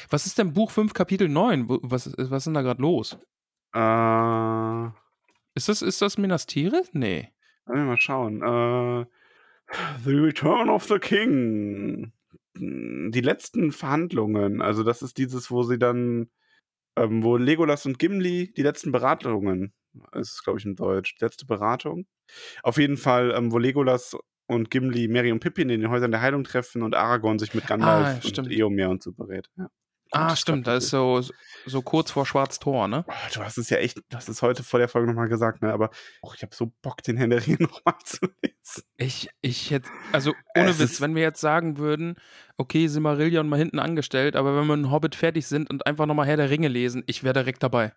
[0.09, 1.69] Was ist denn Buch 5, Kapitel 9?
[1.69, 3.17] Wo- Was, ist- was ist denn da gerade los?
[3.73, 4.87] Äh,
[5.55, 6.91] Ist das, ist das Minas Tirith?
[6.93, 7.29] Nee.
[7.67, 8.43] wir mal schauen.
[8.43, 9.07] Äh,
[10.05, 12.13] the Return of the King.
[12.57, 14.61] Die letzten Verhandlungen.
[14.61, 16.31] Also, das ist dieses, wo sie dann,
[17.01, 19.73] ähm, wo Legolas und Gimli die letzten Beratungen,
[20.15, 22.07] ist, glaube ich, in Deutsch, letzte Beratung.
[22.63, 26.21] Auf jeden Fall, ähm, wo Legolas und Gimli Merry und Pippin in den Häusern der
[26.23, 28.51] Heilung treffen und Aragorn sich mit Gandalf Ah, und.
[28.53, 29.49] Eomer und so berät.
[29.59, 29.69] Ja.
[30.13, 31.23] Ah, stimmt, da ist so,
[31.67, 33.05] so kurz vor Schwarz-Tor, ne?
[33.07, 35.63] Oh, du hast es ja echt, du hast es heute vor der Folge nochmal gesagt,
[35.63, 35.73] ne?
[35.73, 35.91] Aber
[36.23, 38.83] oh, ich habe so Bock, den Herrn der Ringe nochmal zu lesen.
[38.97, 42.17] Ich, ich hätte, also ohne Es Witz, ist- wenn wir jetzt sagen würden,
[42.57, 46.27] okay, Silmarillion mal hinten angestellt, aber wenn wir einen Hobbit fertig sind und einfach nochmal
[46.27, 47.93] Herr der Ringe lesen, ich wäre direkt dabei.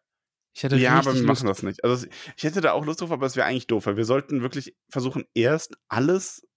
[0.55, 1.26] Ich hätte Ja, aber wir Lust.
[1.43, 1.84] machen das nicht.
[1.84, 2.05] Also
[2.38, 4.76] ich hätte da auch Lust drauf, aber es wäre eigentlich doof, weil wir sollten wirklich
[4.88, 6.47] versuchen, erst alles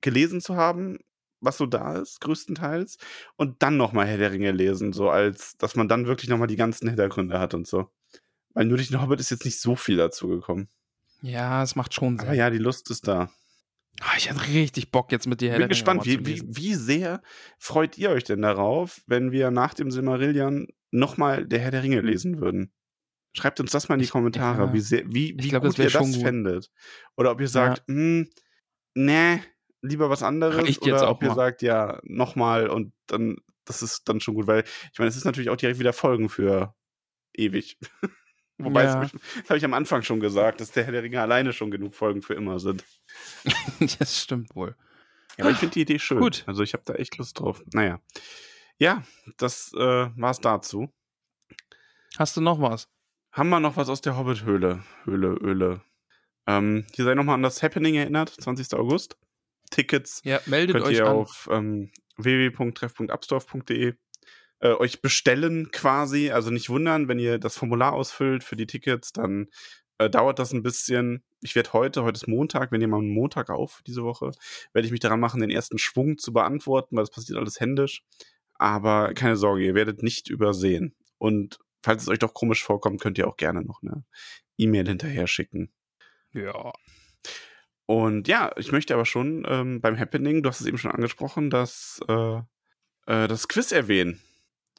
[0.00, 0.98] gelesen zu haben,
[1.40, 2.98] was so da ist, größtenteils,
[3.36, 6.56] und dann nochmal Herr der Ringe lesen, so als, dass man dann wirklich nochmal die
[6.56, 7.90] ganzen Hintergründe hat und so.
[8.54, 10.68] Weil nur durch den Hobbit ist jetzt nicht so viel dazu gekommen.
[11.22, 12.26] Ja, es macht schon Sinn.
[12.28, 13.30] Aber ja, die Lust ist da.
[14.00, 16.74] Ah, ich hätte richtig Bock jetzt mit dir Herr Ich bin gespannt, wie, wie, wie
[16.74, 17.22] sehr
[17.58, 22.00] freut ihr euch denn darauf, wenn wir nach dem Silmarillion nochmal der Herr der Ringe
[22.00, 22.72] lesen würden?
[23.36, 24.72] Schreibt uns das mal in die Ich- Kommentare, ja.
[24.72, 26.22] wie, sehr, wie, wie glaub, gut das ihr das gut.
[26.22, 26.70] fändet.
[27.16, 28.28] Oder ob ihr sagt, hm,
[28.94, 29.40] nee,
[29.84, 30.56] lieber was anderes.
[30.56, 31.34] Reicht oder ob ihr mal.
[31.34, 35.24] sagt, ja, nochmal und dann, das ist dann schon gut, weil ich meine, es ist
[35.24, 36.74] natürlich auch direkt wieder Folgen für
[37.34, 37.78] ewig.
[38.58, 39.00] Wobei, Ja.
[39.00, 41.52] das, ich- das habe ich am Anfang schon gesagt, dass der Herr der Ringe alleine
[41.52, 42.84] schon genug Folgen für immer sind.
[43.98, 44.76] das stimmt wohl.
[45.36, 46.20] Ja, aber ich finde die Idee schön.
[46.20, 46.44] Gut.
[46.46, 47.62] Also ich habe da echt Lust drauf.
[47.72, 48.00] Naja.
[48.78, 49.02] Ja,
[49.36, 50.92] das äh, war's dazu.
[52.16, 52.88] Hast du noch was?
[53.32, 54.84] Haben wir noch was aus der Hobbit-Höhle?
[55.04, 55.80] Höhle, Höhle.
[56.46, 58.74] Ähm, hier sei nochmal an das Happening erinnert, 20.
[58.74, 59.16] August.
[59.74, 61.16] Tickets Ja, meldet könnt euch ihr an.
[61.16, 63.94] auf ähm, www.treff.abstorf.de
[64.60, 66.30] äh, euch bestellen quasi.
[66.30, 69.48] Also nicht wundern, wenn ihr das Formular ausfüllt für die Tickets, dann
[69.98, 71.24] äh, dauert das ein bisschen.
[71.42, 74.30] Ich werde heute, heute ist Montag, wir nehmen am Montag auf diese Woche,
[74.72, 78.02] werde ich mich daran machen, den ersten Schwung zu beantworten, weil das passiert alles händisch.
[78.54, 80.94] Aber keine Sorge, ihr werdet nicht übersehen.
[81.18, 84.04] Und falls es euch doch komisch vorkommt, könnt ihr auch gerne noch eine
[84.56, 85.72] E-Mail hinterher schicken.
[86.32, 86.72] Ja.
[87.86, 91.50] Und ja, ich möchte aber schon ähm, beim Happening, du hast es eben schon angesprochen,
[91.50, 92.38] das, äh,
[93.06, 94.20] äh, das Quiz erwähnen.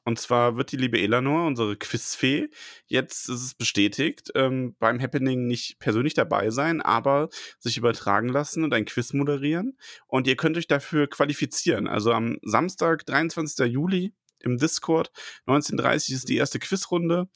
[0.08, 2.50] Und zwar wird die liebe Elanor, unsere Quizfee,
[2.86, 8.64] jetzt ist es bestätigt, ähm, beim Happening nicht persönlich dabei sein, aber sich übertragen lassen
[8.64, 9.78] und ein Quiz moderieren.
[10.08, 11.88] Und ihr könnt euch dafür qualifizieren.
[11.88, 13.66] Also am Samstag, 23.
[13.66, 15.12] Juli im Discord,
[15.48, 17.28] 19.30 ist die erste Quizrunde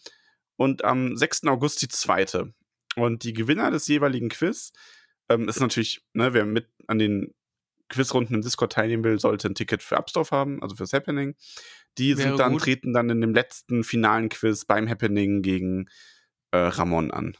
[0.55, 1.45] und am 6.
[1.45, 2.53] August die zweite.
[2.95, 4.73] Und die Gewinner des jeweiligen Quiz
[5.29, 7.33] ähm, ist natürlich, ne, wer mit an den
[7.89, 11.35] Quizrunden im Discord teilnehmen will, sollte ein Ticket für Upstorf haben, also fürs Happening.
[11.97, 12.61] Die Wäre sind dann, gut.
[12.61, 15.89] treten dann in dem letzten finalen Quiz beim Happening gegen
[16.51, 17.35] äh, Ramon an.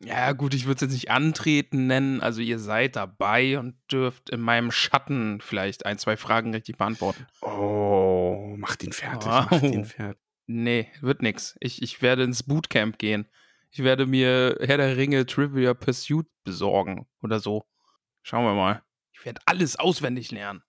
[0.00, 2.20] Ja, gut, ich würde es jetzt nicht antreten nennen.
[2.20, 7.26] Also ihr seid dabei und dürft in meinem Schatten vielleicht ein, zwei Fragen richtig beantworten.
[7.40, 9.50] Oh, macht ihn fertig, Wow.
[9.50, 10.22] macht ihn fertig.
[10.46, 11.56] Nee, wird nix.
[11.60, 13.26] Ich, ich werde ins Bootcamp gehen.
[13.70, 17.64] Ich werde mir Herr der Ringe Trivia Pursuit besorgen oder so.
[18.22, 18.82] Schauen wir mal.
[19.12, 20.62] Ich werde alles auswendig lernen.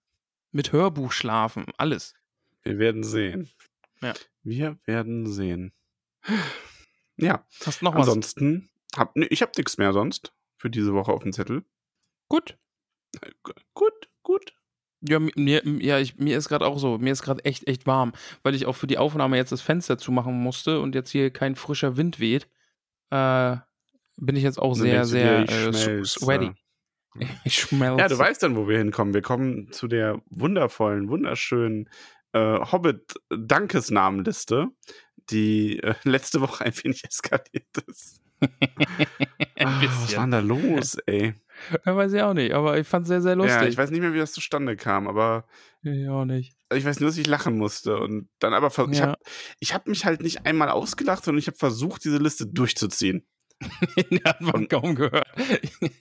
[0.52, 2.14] Mit Hörbuch schlafen, alles.
[2.64, 3.50] Wir werden sehen.
[4.02, 4.14] Ja.
[4.43, 5.74] Wir werden sehen.
[7.18, 8.08] Ja, Hast noch was?
[8.08, 11.64] ansonsten, hab, nee, ich habe nichts mehr sonst für diese Woche auf dem Zettel.
[12.28, 12.58] Gut.
[13.22, 14.54] G- Gut, gut.
[15.02, 17.88] Ja, mi- mir, ja ich, mir ist gerade auch so, mir ist gerade echt, echt
[17.88, 21.32] warm, weil ich auch für die Aufnahme jetzt das Fenster zumachen musste und jetzt hier
[21.32, 22.47] kein frischer Wind weht.
[23.12, 23.57] Äh,
[24.18, 26.51] bin ich jetzt auch Dann sehr, sehr ich äh, sweaty.
[27.43, 27.99] Ich schmelze.
[27.99, 29.16] Ja, du weißt dann, wo wir hinkommen.
[29.16, 31.89] Wir kommen zu der wundervollen, wunderschönen
[32.34, 34.68] äh, Hobbit-Dankesnamenliste,
[35.30, 38.22] die äh, letzte Woche ein wenig eskaliert ist.
[39.55, 41.34] Ein Ah, was war denn da los, ey?
[41.86, 43.62] Ja, weiß ich auch nicht, aber ich fand es sehr, sehr lustig.
[43.62, 45.45] Ja, ich weiß nicht mehr, wie das zustande kam, aber
[45.82, 46.55] Ich auch nicht.
[46.76, 47.97] Ich weiß nur, dass ich lachen musste.
[47.97, 49.07] Und dann aber, ver- ich Ja.
[49.07, 49.17] habe
[49.59, 53.26] ich hab mich halt nicht einmal ausgelacht, sondern ich habe versucht, diese Liste durchzuziehen.
[54.11, 55.28] Den hat man kaum gehört.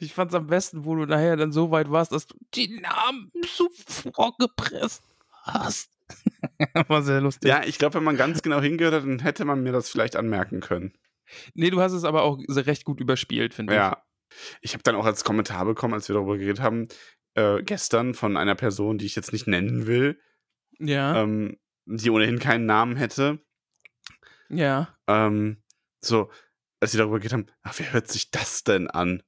[0.00, 2.78] Ich fand es am besten, wo du nachher dann so weit warst, dass du die
[2.80, 5.02] Namen so vorgepresst
[5.42, 5.90] hast.
[6.88, 7.48] War sehr lustig.
[7.48, 10.14] Ja, ich glaube, wenn man ganz genau hingehört hat, dann hätte man mir das vielleicht
[10.14, 10.92] anmerken können.
[11.54, 14.02] Nee, du hast es aber auch recht gut überspielt, finde Ja.
[14.60, 16.86] Ich habe dann auch als Kommentar bekommen, als wir darüber geredet haben,
[17.34, 20.20] äh, gestern von einer Person, die ich jetzt nicht nennen will.
[20.78, 23.40] Ja, ähm, die ohnehin keinen Namen hätte.
[24.48, 25.62] ja, Ähm,
[26.00, 26.30] so,
[26.80, 29.22] als wir darüber geredet haben, ach, wer hört sich das denn an?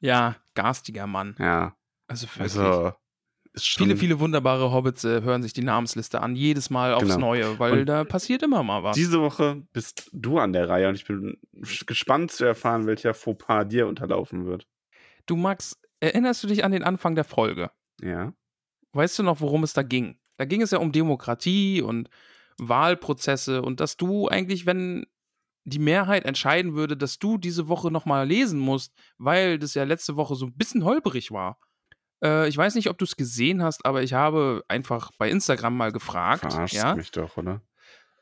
[0.00, 1.34] ja, garstiger Mann.
[1.38, 1.76] Ja,
[2.06, 2.42] Also wirklich.
[2.58, 2.92] also
[3.54, 3.86] ist schon.
[3.86, 7.18] viele, viele wunderbare Hobbits äh, hören sich die Namensliste an, jedes Mal aufs Genau.
[7.18, 8.94] Neue, weil Und da passiert immer mal was.
[8.94, 11.38] Diese Woche bist du an der Reihe und ich bin
[11.86, 14.66] gespannt zu erfahren, welcher Fauxpas dir unterlaufen wird.
[15.24, 17.70] Du, Max, erinnerst du dich an den Anfang der Folge?
[18.00, 18.32] Ja.
[18.92, 20.18] Weißt du noch, worum es da ging?
[20.36, 22.08] Da ging es ja um Demokratie und
[22.58, 25.06] Wahlprozesse und dass du eigentlich, wenn
[25.64, 30.16] die Mehrheit entscheiden würde, dass du diese Woche nochmal lesen musst, weil das ja letzte
[30.16, 31.58] Woche so ein bisschen holperig war.
[32.22, 35.76] Äh, ich weiß nicht, ob du es gesehen hast, aber ich habe einfach bei Instagram
[35.76, 36.40] mal gefragt.
[36.40, 36.94] Verarscht ja?
[36.94, 37.62] mich doch, oder?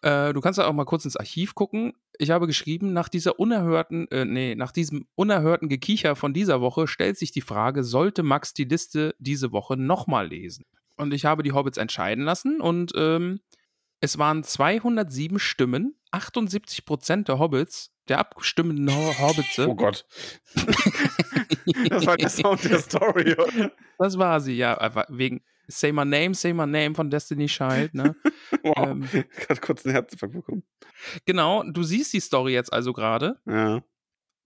[0.02, 1.92] Äh, du kannst ja auch mal kurz ins Archiv gucken.
[2.18, 6.86] Ich habe geschrieben, nach dieser unerhörten, äh, nee, nach diesem unerhörten Gekicher von dieser Woche
[6.86, 10.64] stellt sich die Frage, sollte Max die Liste diese Woche nochmal lesen?
[10.96, 13.40] Und ich habe die Hobbits entscheiden lassen und ähm,
[14.00, 19.58] es waren 207 Stimmen, 78 Prozent der Hobbits, der abgestimmenden Ho Hobbits.
[19.66, 20.06] Oh Gott.
[21.88, 23.72] das war der Sound der Story, oder?
[23.98, 27.94] Das war sie, ja, einfach wegen Say My Name, Say My Name von Destiny Child,
[27.94, 28.14] ne?
[28.62, 28.74] Wow.
[28.78, 29.08] Ähm.
[29.48, 30.62] Hatte kurz einen Herzinfarkt bekommen.
[31.26, 33.38] genau, du siehst die Story jetzt also gerade.
[33.46, 33.82] Ja.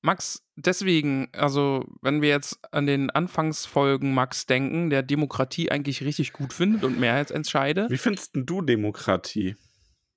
[0.00, 6.32] Max, deswegen, also wenn wir jetzt an den Anfangsfolgen Max denken, der Demokratie eigentlich richtig
[6.32, 9.56] gut findet und Mehrheitsentscheide, Wie findest du Demokratie?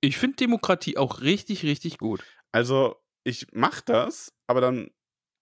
[0.00, 2.24] ich finde Demokratie auch richtig, richtig gut.
[2.52, 4.90] Also, ich mach das, aber dann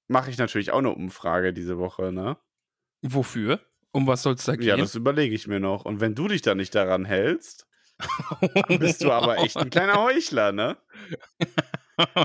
[0.08, 2.36] mache ich natürlich auch eine Umfrage diese Woche, ne?
[3.02, 3.60] Wofür?
[3.92, 4.68] Um was soll es da gehen?
[4.68, 5.84] Ja, das überlege ich mir noch.
[5.84, 7.66] Und wenn du dich da nicht daran hältst,
[8.54, 10.76] dann bist du aber echt ein kleiner Heuchler, ne?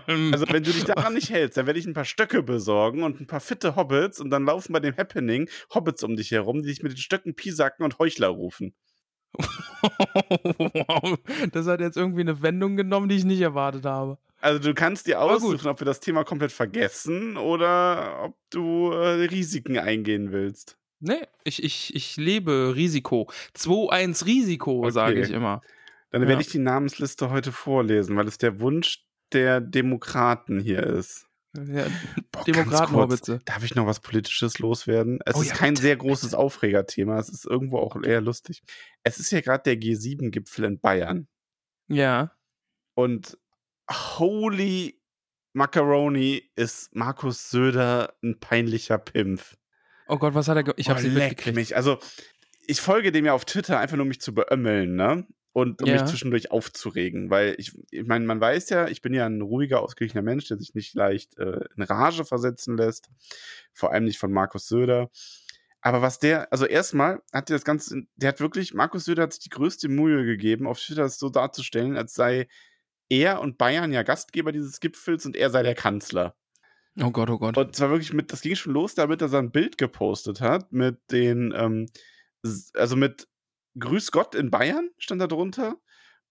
[0.07, 3.20] Also, wenn du dich daran nicht hältst, dann werde ich ein paar Stöcke besorgen und
[3.20, 6.70] ein paar fitte Hobbits und dann laufen bei dem Happening Hobbits um dich herum, die
[6.70, 8.74] dich mit den Stöcken piesacken und Heuchler rufen.
[9.38, 11.18] wow,
[11.51, 14.18] das hat jetzt irgendwie eine Wendung genommen, die ich nicht erwartet habe.
[14.39, 19.26] Also du kannst dir aussuchen, ob wir das Thema komplett vergessen oder ob du äh,
[19.26, 20.78] Risiken eingehen willst.
[21.06, 23.30] Nee, ich, ich, ich lebe Risiko.
[23.56, 25.26] 2-1 Risiko, sage Okay.
[25.26, 25.62] ich immer.
[26.12, 26.28] Dann Ja.
[26.30, 31.28] werde ich die Namensliste heute vorlesen, weil es der Wunsch der Demokraten hier ist.
[31.56, 31.86] Ja,
[32.32, 33.34] Boah, Demokratenhorbitze.
[33.34, 35.20] kurz, Darf ich noch was Politisches loswerden?
[35.26, 37.18] Es Oh ist ja, kein bitte, sehr großes Aufregerthema.
[37.20, 38.62] Es ist irgendwo auch eher lustig.
[39.03, 41.28] Es ist ja gerade der G7-Gipfel in Bayern.
[41.88, 42.32] Ja.
[42.93, 43.38] Und
[43.89, 44.99] holy
[45.53, 49.56] Macaroni ist Markus Söder ein peinlicher Pimpf.
[50.08, 51.56] Oh Gott, was hat er ge Ich hab's Oh, nicht leck mitgekriegt.
[51.56, 51.76] mich.
[51.76, 51.97] Also,
[52.68, 55.26] ich folge dem ja auf Twitter einfach nur, um mich zu beömmeln, ne?
[55.53, 55.93] Und um Ja.
[55.93, 57.30] mich zwischendurch aufzuregen.
[57.30, 60.58] Weil ich, ich meine, man weiß ja, ich bin ja ein ruhiger, ausgeglichener Mensch, der
[60.58, 63.10] sich nicht leicht äh, in Rage versetzen lässt.
[63.74, 65.10] Vor allem nicht von Markus Söder.
[65.82, 69.34] Aber was der, also erstmal hat der das Ganze, der hat wirklich, Markus Söder hat
[69.34, 72.47] sich die größte Mühe gegeben, auf Twitter das so darzustellen, als sei
[73.08, 76.36] er und Bayern ja Gastgeber dieses Gipfels und er sei der Kanzler.
[77.02, 77.58] Oh Gott, oh Gott.
[77.58, 80.72] Und zwar wirklich mit, das ging schon los damit, dass er ein Bild gepostet hat
[80.72, 81.88] mit den, ähm,
[82.74, 83.28] also mit
[83.78, 85.76] Grüß Gott in Bayern stand da drunter.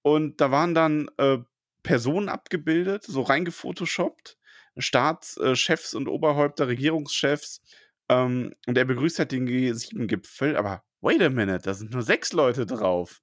[0.03, 1.39] Und da waren dann äh,
[1.83, 4.39] Personen abgebildet, so reingefotoshoppt.
[4.77, 7.63] Staatschefs und Oberhäupter, Regierungschefs.
[8.09, 10.57] Ähm, und er begrüßt halt den G7-Gipfel.
[10.57, 13.21] Aber wait a minute, da sind nur sechs Leute drauf.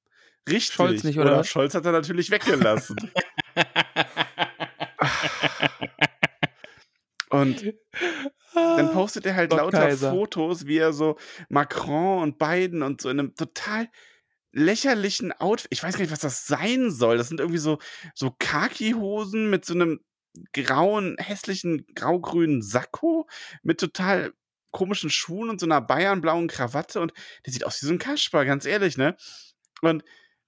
[0.47, 0.73] Richtig.
[0.73, 1.49] Scholz nicht, oder was?
[1.49, 2.95] Scholz hat er natürlich weggelassen.
[7.41, 7.73] und
[8.53, 10.11] dann postet er halt lauter Kaiser.
[10.11, 11.17] Fotos, wie er so
[11.49, 13.87] Macron und Biden und so in einem total
[14.51, 15.69] lächerlichen Outfit.
[15.71, 17.17] Ich weiß gar nicht, was das sein soll.
[17.17, 17.79] Das sind irgendwie so,
[18.13, 20.01] so Khaki-Hosen mit so einem
[20.53, 23.27] grauen, hässlichen, grau-grünen Sakko
[23.63, 24.33] mit total
[24.71, 27.13] komischen Schuhen und so einer bayernblauen Krawatte und
[27.45, 29.17] der sieht aus wie so ein Kasper, ganz ehrlich, ne?
[29.81, 30.03] Und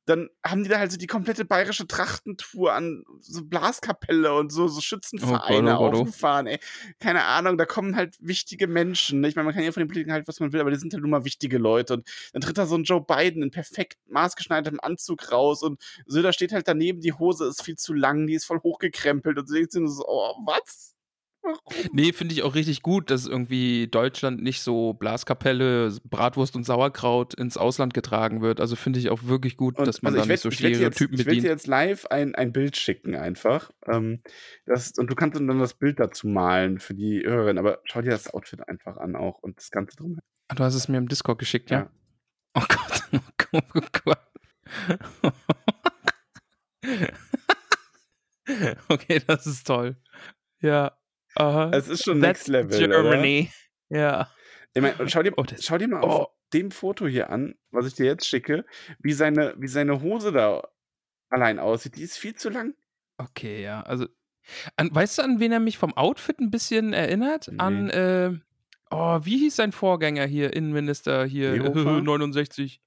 [0.06, 4.68] dann haben die da halt so die komplette bayerische Trachtentour an so Blaskapelle und so,
[4.68, 6.02] so Schützenvereine Oh Gott, oh Gott, oh.
[6.02, 6.60] aufgefahren, ey.
[7.00, 9.22] Keine Ahnung, da kommen halt wichtige Menschen.
[9.22, 9.30] ne?
[9.30, 10.94] Ich meine, man kann ja von den Politikern halt, was man will, aber die sind
[10.94, 11.94] halt nun mal wichtige Leute.
[11.94, 16.34] Und dann tritt da so ein Joe Biden in perfekt maßgeschneidertem Anzug raus und Söder
[16.34, 19.54] steht halt daneben, die Hose ist viel zu lang, die ist voll hochgekrempelt und so
[19.54, 20.93] denkst du nur so, oh, was?
[21.92, 27.34] Nee, finde ich auch richtig gut, dass irgendwie Deutschland nicht so Blaskapelle, Bratwurst und Sauerkraut
[27.34, 28.62] ins Ausland getragen wird.
[28.62, 30.76] Also finde ich auch wirklich gut, Und, dass man also da ich nicht so werd-
[30.76, 31.46] Stereotypen ich will dir bedient.
[31.46, 33.72] jetzt live ein, ein Bild schicken einfach.
[33.88, 34.22] Ähm,
[34.66, 37.58] das, und du kannst dann das Bild dazu malen für die Hörerin.
[37.58, 40.20] Aber schau dir das Outfit einfach an auch und das Ganze drum.
[40.48, 41.80] Ah, Du hast es mir im Discord geschickt, ja?
[41.80, 41.90] Ja.
[42.56, 43.20] Oh Gott, oh
[43.52, 44.20] Gott, oh Gott.
[48.90, 49.96] okay, das ist toll.
[50.60, 50.92] Ja.
[51.36, 51.72] Aha.
[51.74, 52.76] Es ist schon Next Level.
[52.76, 53.02] Oder?
[53.02, 53.52] Germany.
[53.90, 54.30] Ja.
[54.74, 56.28] Ich mein, und schau, dir, Oh, schau dir mal auf oh.
[56.54, 58.66] dem Foto hier an, was ich dir jetzt schicke,
[59.00, 60.68] wie seine, wie seine Hose da
[61.30, 61.96] allein aussieht.
[61.96, 62.74] Die ist viel zu lang.
[63.18, 63.82] Okay, ja.
[63.82, 64.08] Also,
[64.76, 67.50] an, weißt du, an wen er mich vom Outfit ein bisschen erinnert?
[67.58, 67.92] An, Nee.
[67.94, 68.40] äh,
[68.90, 72.02] oh, wie hieß sein Vorgänger hier, Innenminister hier, Seehofer?
[72.02, 72.82] 69?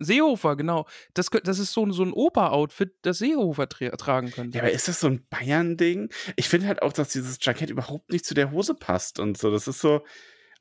[0.00, 0.86] Seehofer, genau.
[1.14, 4.58] Das, das ist so, ein- so ein Oper-Outfit, das Seehofer tra tragen könnte.
[4.58, 6.10] Ja, aber ist das so ein Bayern-Ding?
[6.36, 9.50] Ich finde halt auch, dass dieses Jackett überhaupt nicht zu der Hose passt und so.
[9.50, 10.04] Das ist so,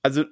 [0.04, 0.24] also,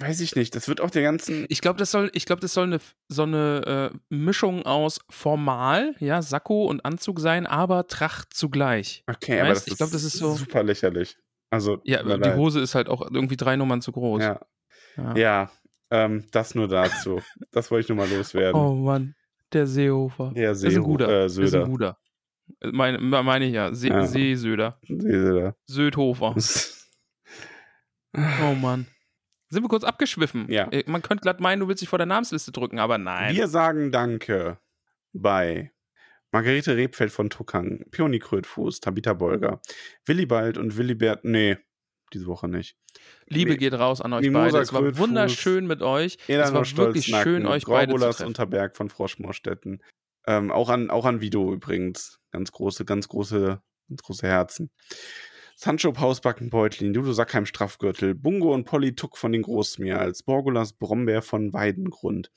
[0.00, 0.54] weiß ich nicht.
[0.56, 1.46] Das wird auch der ganzen.
[1.48, 5.94] Ich glaube, das soll, ich glaube, das soll eine, so eine äh, Mischung aus formal,
[6.00, 9.04] ja, Sakko und Anzug sein, aber Tracht zugleich.
[9.06, 11.16] Okay, aber Weißt, das ich glaub, das ist so- super lächerlich.
[11.50, 12.36] Also, Ja, die leid.
[12.36, 14.22] Hose ist halt auch irgendwie drei Nummern zu groß.
[14.22, 14.40] Ja,
[14.96, 15.16] Ja.
[15.16, 15.50] ja
[15.94, 17.20] ähm, das nur dazu.
[17.52, 18.60] das wollte ich nur mal loswerden.
[18.60, 19.14] Oh Mann,
[19.52, 20.32] der Seehofer.
[20.34, 21.08] Der ist ein guter.
[21.08, 21.64] äh, Ist ein Söder.
[21.66, 21.98] guter.
[22.60, 23.72] Äh, Meine, meine ich ja.
[23.74, 24.06] See, Ja.
[24.06, 24.78] Seesöder.
[24.88, 26.34] Sehe Södhofer.
[28.16, 28.86] Oh Mann.
[29.50, 30.50] Sind wir kurz abgeschwiffen?
[30.50, 30.68] Ja.
[30.70, 33.34] Äh, Man könnte glatt meinen, du willst dich vor der Namensliste drücken, aber nein.
[33.34, 34.58] Wir sagen Danke
[35.12, 35.72] bei
[36.32, 39.60] Margarete Rebfeld von Tuckang, Pioni Krötfuß, Tabitha Bolger,
[40.06, 41.24] Willibald und Willibert.
[41.24, 41.56] Nee,
[42.12, 42.76] diese Woche nicht.
[43.28, 44.58] Liebe geht raus an euch Mimosa beide.
[44.58, 46.18] Es war Krötfuß, wunderschön mit euch.
[46.28, 48.26] Es war wirklich schön, Stolznacken, euch beide zu treffen.
[48.26, 49.82] Unterberg von Froschmoorstetten.
[50.26, 52.18] Ähm, auch an, auch an Vido übrigens.
[52.30, 54.70] Ganz große, ganz große, ganz große Herzen.
[55.56, 61.22] Sancho Pausbacken Beutlin, Dudu Sackheim Straffgürtel, Bungo und Polly Tuck von den Großmeerls, Borgulas Brombeer
[61.22, 62.32] von Weidengrund,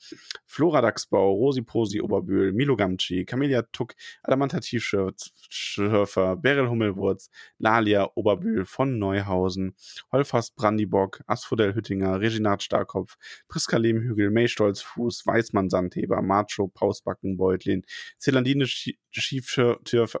[0.46, 8.64] Flora Dachsbau, Rosi Posi Oberbühl, Milo Gamci, Camelia Tuck, Adamanta Tiefschürfer, Beryl Hummelwurz, Lalia Oberbühl
[8.64, 9.74] von Neuhausen,
[10.12, 13.16] Holfast Brandibock, Asphodel Hüttinger, Reginat Starkopf,
[13.48, 17.82] Priska Lehmhügel, May Stolzfuß, Weißmann Sandheber, Macho Pausbacken Beutlin,
[18.18, 20.20] Zelandine Schie- Schiefschürfer,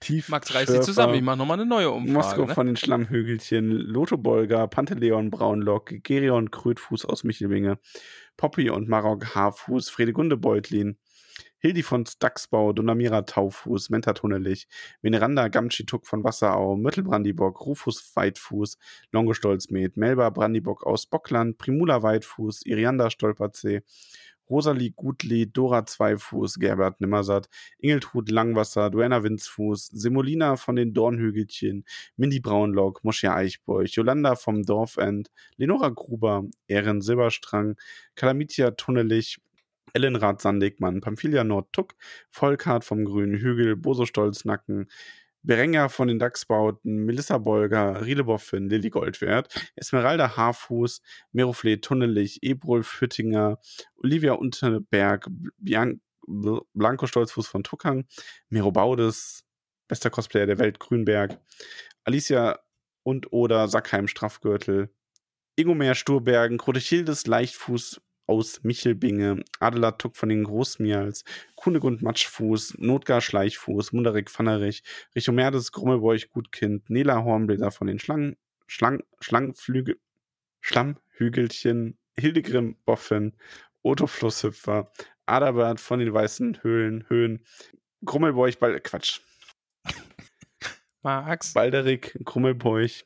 [0.00, 1.14] Tief Max, reiß dich zusammen.
[1.14, 2.12] Ich mache nochmal eine neue Umfrage.
[2.12, 2.54] Moskau Ne?
[2.54, 7.78] von den Schlammhügelchen, Lotho Bolger, Panteleon Braunlock, Gerion Krötfuß aus Michelbinge,
[8.36, 10.98] Poppy und Marok Haarfuß, Fredegunde Beutlin,
[11.58, 14.68] Hildi von Dachsbau, Donamira Taufuß, Mentatunnelich,
[15.00, 18.76] Veneranda Gamschituk von Wasserau, Mittelbrandibock, Rufus Weitfuß,
[19.10, 23.82] Longostolzmet, Melba Brandibock aus Bockland, Primula Weitfuß, Irianda Stolperzee,
[24.48, 31.84] Rosalie Gutli, Dora Zweifuß, Gerbert Nimmersatt, Ingeltrud Langwasser, Duenna Winzfuß, Semolina von den Dornhügelchen,
[32.16, 37.76] Mindy Braunlock, Moschia Eichborch, Jolanda vom Dorfend, Lenora Gruber, Ehren Silberstrang,
[38.14, 39.38] Kalamitia Tunnelich,
[39.92, 41.94] Ellenrad Sandigmann, Pamphilia Nordtuck,
[42.30, 44.88] Volkart vom Grünen Hügel, Boso Stolznacken,
[45.46, 51.00] Berenger von den Dachsbauten, Melissa Bolger, Riedeboffin, Lilly Goldwert, Esmeralda Haarfuß,
[51.32, 53.58] Merofle Tunnelich, Ebrol Füttinger,
[53.96, 55.28] Olivia Unterberg,
[55.58, 58.06] Bian Blanco Stolzfuß von Tuckang,
[58.48, 59.44] Mero Baudes,
[59.86, 61.38] bester Cosplayer der Welt, Grünberg,
[62.02, 62.58] Alicia
[63.04, 64.92] und oder Sackheim Straffgürtel,
[65.54, 71.24] Ingomer Sturbergen, Krotechildes Leichtfuß, aus Michelbinge, Adelar Tuck von den Großmials,
[71.54, 74.82] Kunegund Matschfuß, Notgar Schleichfuß, Munderik Pfannerich,
[75.14, 79.98] Richomerdes Grummelbeuch Gutkind, Nela Hornblätter von den Schlangen, Schlang, Schlangenflügel,
[80.60, 83.36] Schlammhügelchen, Hildegrim Boffen,
[83.82, 84.90] Otto Flusshüpfer,
[85.26, 87.44] Adalbert von den Weißen Höhlen, Höhen,
[88.04, 89.20] Grummelbeuch, Bald, Quatsch.
[91.02, 91.52] Max.
[91.52, 93.04] Balderik, Grummelbeuch,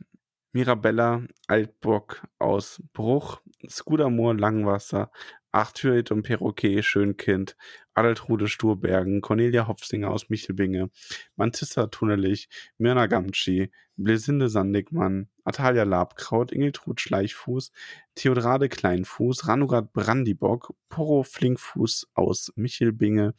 [0.52, 5.10] Mirabella Altbock aus Bruch, Skudamoor Langwasser,
[5.52, 7.56] Achtürit und Perroquet Schönkind,
[7.94, 10.90] Adaltrude Sturbergen, Cornelia Hopfsinger aus Michelbinge,
[11.36, 12.48] Mantissa Tunnelich,
[12.78, 17.72] Mirna Gamci, Blesinde Sandigmann, Atalia Labkraut, Ingeltrud Schleichfuß,
[18.14, 23.34] Theodrade Kleinfuß, Ranurat Brandibock, Poro Flinkfuß aus Michelbinge,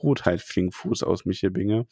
[0.00, 1.86] Rotheit Flinkfuß aus Michelbinge,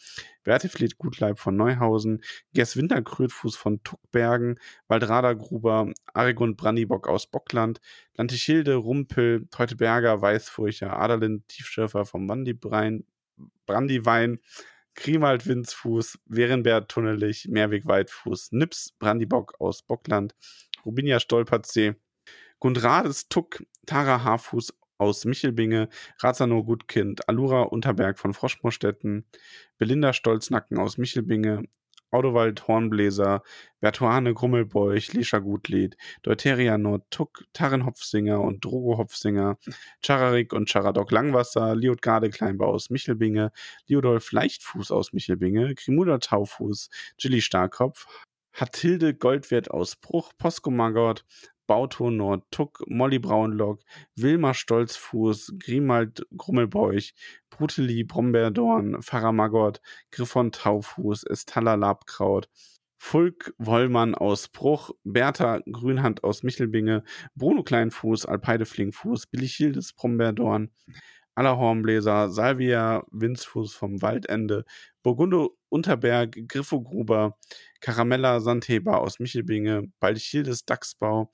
[0.45, 2.23] Berteflied Gutleib von Neuhausen,
[2.55, 7.81] Gers Winterkrötfuß von Tuckbergen, Waldrada Gruber, Aregund Brandibock aus Bockland,
[8.15, 13.05] Lantichilde Rumpel, Teuteberger Weißfurcher, Adalind Tiefschürfer vom Bandibrein,
[13.67, 14.39] Brandiwein,
[14.97, 20.35] Grimald Winzfuß, Werenbert Tunnelich, Mehrweg Weitfuß, Nips Brandibock aus Bockland,
[20.85, 21.95] Rubinia Stolperzee,
[22.59, 25.89] Gundrades Tuck, Tara Haarfuß aus Michelbinge,
[26.19, 29.27] Razano Gutkind, Alura Unterberg von Froschmorstetten,
[29.79, 31.65] Belinda Stolznacken aus Michelbinge,
[32.17, 33.43] Audowald Hornbläser,
[33.81, 39.59] Bertuane Grummelbeuch, Lisha Gutlied, Deuteria Nordtuck, Tarren Hopfsinger und Drogo Hopfsinger,
[40.01, 43.53] Chararik und Charadok Langwasser, Liotgarde Kleinbau aus Michelbinge,
[43.87, 46.89] Liodolf Leichtfuß aus Michelbinge, Grimuda Taufuß,
[47.19, 48.07] Gilly Starkopf,
[48.55, 51.27] Hatilde Goldwert aus Bruch, Posko Magott,
[51.67, 53.81] Bauto Nordtuck, Molly Braunlock,
[54.15, 57.15] Wilma Stolzfuß, Grimald Grummelbeuch,
[57.51, 62.49] Bruteli Brombeerdorn, Pfarrer Magott, Griffon Taufuß, Estalla Labkraut,
[62.99, 67.05] Fulk Wollmann aus Bruch, Bertha Grünhand aus Michelbinge,
[67.35, 70.71] Bruno Kleinfuß, Alpeide Flingfuß, Billy Hildes Brombeerdorn,
[71.37, 74.65] Allerhornbläser, Salvia Winzfuß vom Waldende,
[75.03, 77.37] Burgundo Unterberg, Griffo Gruber,
[77.81, 81.31] Caramella Sandheber aus Michelbinge, Baldichildes Dachsbau,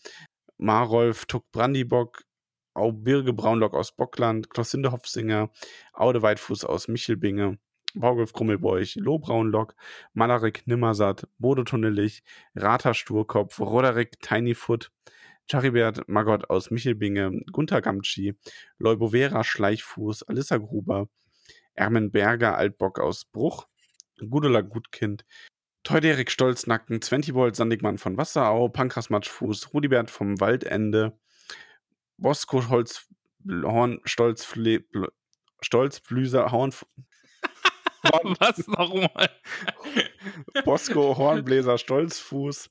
[0.58, 2.24] Marolf Tuck Brandibock,
[2.74, 5.50] Aubirge Braunlock aus Bockland, Klossinde Hopfsinger,
[5.92, 7.58] Aude Weitfuß aus Michelbinge,
[7.94, 9.74] Baugolf Krummelbeuch, Loh Braunlock,
[10.14, 12.24] Malarik Nimmersatt, Bodo Tunnelich,
[12.56, 14.90] Rata Sturkopf, Roderick Tinyfoot,
[15.52, 18.34] Charibert Magott aus Michelbinge, Gunther Gamtschi,
[18.78, 21.10] Leubovera Schleichfuß, Alissa Gruber,
[21.74, 23.66] Ermen Berger Altbock aus Bruch,
[24.18, 25.26] Gudula Gutkind,
[25.82, 31.18] Teuderik Stolznacken, Zwentibold Sandigmann von Wasserau, Pankras Matschfuß, Rudibert vom Waldende,
[32.16, 33.06] Bosco Holz,
[33.46, 34.86] Horn, Stolzfle,
[35.60, 36.72] Stolzblüser, Horn,
[38.40, 39.28] Was nochmal?
[40.64, 42.70] Bosco Hornbläser Stolzfuß,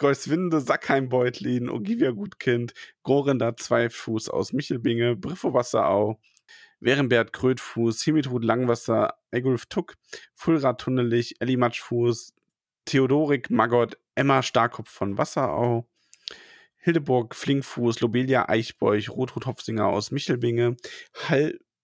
[0.00, 2.72] Geuswinde Sackheim-Beutlin, Ogivia Gutkind,
[3.02, 6.18] Gorenda Zweifuß aus Michelbinge, Briffo Wasserau,
[6.80, 9.96] Werenbert Krötfuß, Himitrud Langwasser, Egulf Tuck,
[10.34, 12.34] Fulrad Tunnelich, Elli Matschfuß,
[12.86, 15.86] Theodorik Magott, Emma Starkopf von Wasserau,
[16.78, 20.76] Hildeburg Flinkfuß, Lobelia Eichbeuch, Rotrud Hopfsinger aus Michelbinge,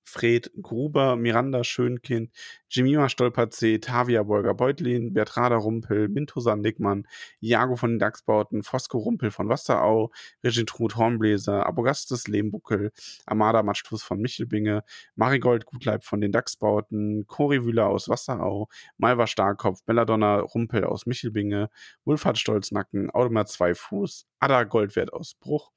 [0.07, 2.31] Hallfred Gruber, Miranda Schönkind,
[2.69, 7.09] Jemima Stolperzee, Tavia Bolger Beutlin, Bertrada Rumpel, Minto Sandigmann,
[7.41, 10.13] Jago von den Dachsbauten, Fosco Rumpel von Wasserau,
[10.45, 12.93] Regitrud Hornbläser, Abogastes Lehmbuckel,
[13.27, 14.85] Amada Matschfuß von Michelbinge,
[15.17, 21.69] Marigold Gutleib von den Dachsbauten, Cori Wühler aus Wasserau, Malva Starkopf, Belladonna Rumpel aus Michelbinge,
[22.05, 25.73] Wulfhard Stolznacken, Audemar Zweifuß, Ada Goldwert aus Bruch,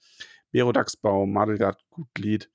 [0.52, 2.50] Bero Dachsbau, Madelgard Gutlied,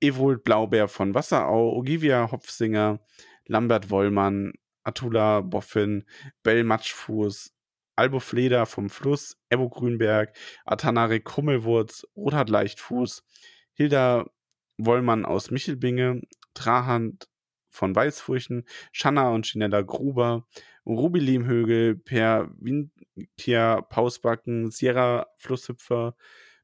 [0.00, 3.00] Ewold Blaubeer von Wasserau, Ogivia Hopfsinger,
[3.46, 6.04] Lambert Wollmann, Atula Boffin,
[6.42, 7.52] Bell Matschfuß,
[7.96, 10.34] Albo Fleder vom Fluss, Evo Grünberg,
[10.64, 13.22] Atanarik Kummelwurz, Rothard Leichtfuß,
[13.74, 14.26] Hilda
[14.78, 16.22] Wollmann aus Michelbinge,
[16.54, 17.28] Trahand
[17.68, 20.46] von Weißfurchen, Schanna und Ginella Gruber,
[20.86, 26.16] Ruby Lehmhögel, Per Wintia Pausbacken, Sierra Flusshüpfer,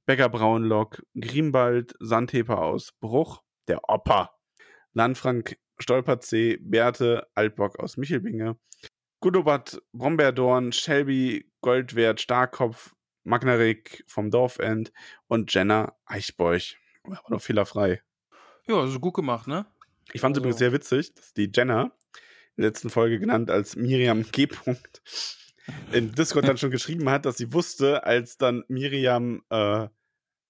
[0.07, 4.31] Becker Braunlock, Grimbald, Sandheper aus Bruch, der Opa,
[4.93, 8.57] Landfrank Stolperzee, Berthe Altbock aus Michelbinge,
[9.21, 12.95] Gudobad Brombeerdorn, Shelby Goldwert Starkopf,
[13.25, 14.93] Magnarik vom Dorfend
[15.27, 16.77] und Jenna Eichbeuch.
[17.03, 18.03] War doch fehlerfrei.
[18.69, 19.67] Ja, also gut gemacht, ne?
[20.13, 21.91] Ich fand es Also- übrigens sehr witzig, dass die Jenna
[22.57, 24.45] in der letzten Folge genannt als Miriam G.
[24.47, 25.01] -Punkt,
[25.93, 29.89] in Discord dann schon geschrieben hat, dass sie wusste, als dann Miriam äh,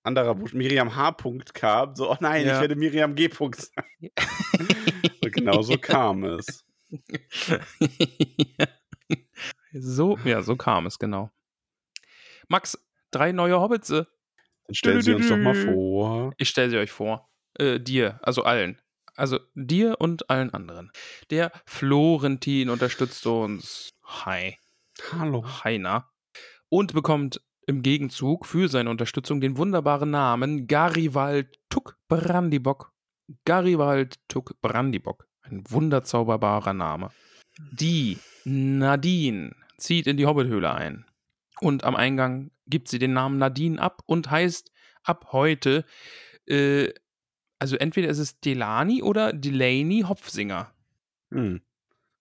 [0.02, 1.10] anderer Buch, Miriam H.
[1.10, 2.54] -Punkt kam, so, oh nein, Ja.
[2.54, 3.26] ich werde Miriam G.
[3.26, 4.10] -Punkt sein.
[5.22, 6.64] Und genau so kam es.
[9.72, 11.30] so, ja, so kam es, genau.
[12.48, 12.78] Max,
[13.10, 13.90] drei neue Hobbits.
[13.90, 14.04] äh,
[14.66, 16.32] Dann stellen Sie uns doch mal vor.
[16.38, 17.28] Ich stelle sie euch vor.
[17.58, 18.80] Äh, dir, also allen.
[19.16, 20.92] Also dir und allen anderen.
[21.30, 23.90] Der Florentin unterstützt uns.
[24.04, 24.58] Hi.
[25.12, 25.44] Hallo.
[25.64, 26.10] Heiner.
[26.68, 32.92] Und bekommt im Gegenzug für seine Unterstützung den wunderbaren Namen Garibald Tuck Brandibock.
[33.44, 35.26] Garibald Tuck Brandibock.
[35.42, 37.10] Ein wunderzauberbarer Name.
[37.72, 41.06] Die Nadine zieht in die Hobbithöhle ein.
[41.60, 44.70] Und am Eingang gibt sie den Namen Nadine ab und heißt
[45.02, 45.84] ab heute,
[46.46, 46.92] äh,
[47.58, 50.72] also entweder ist es Delani oder Delaney Hopfsinger.
[51.30, 51.62] Hm.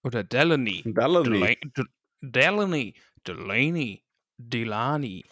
[0.03, 0.83] Oder Delaney.
[0.83, 1.39] Delaney.
[1.39, 1.83] Dela- D-
[2.21, 2.95] Delaney,
[3.25, 4.03] Delaney,
[4.37, 5.25] Delani.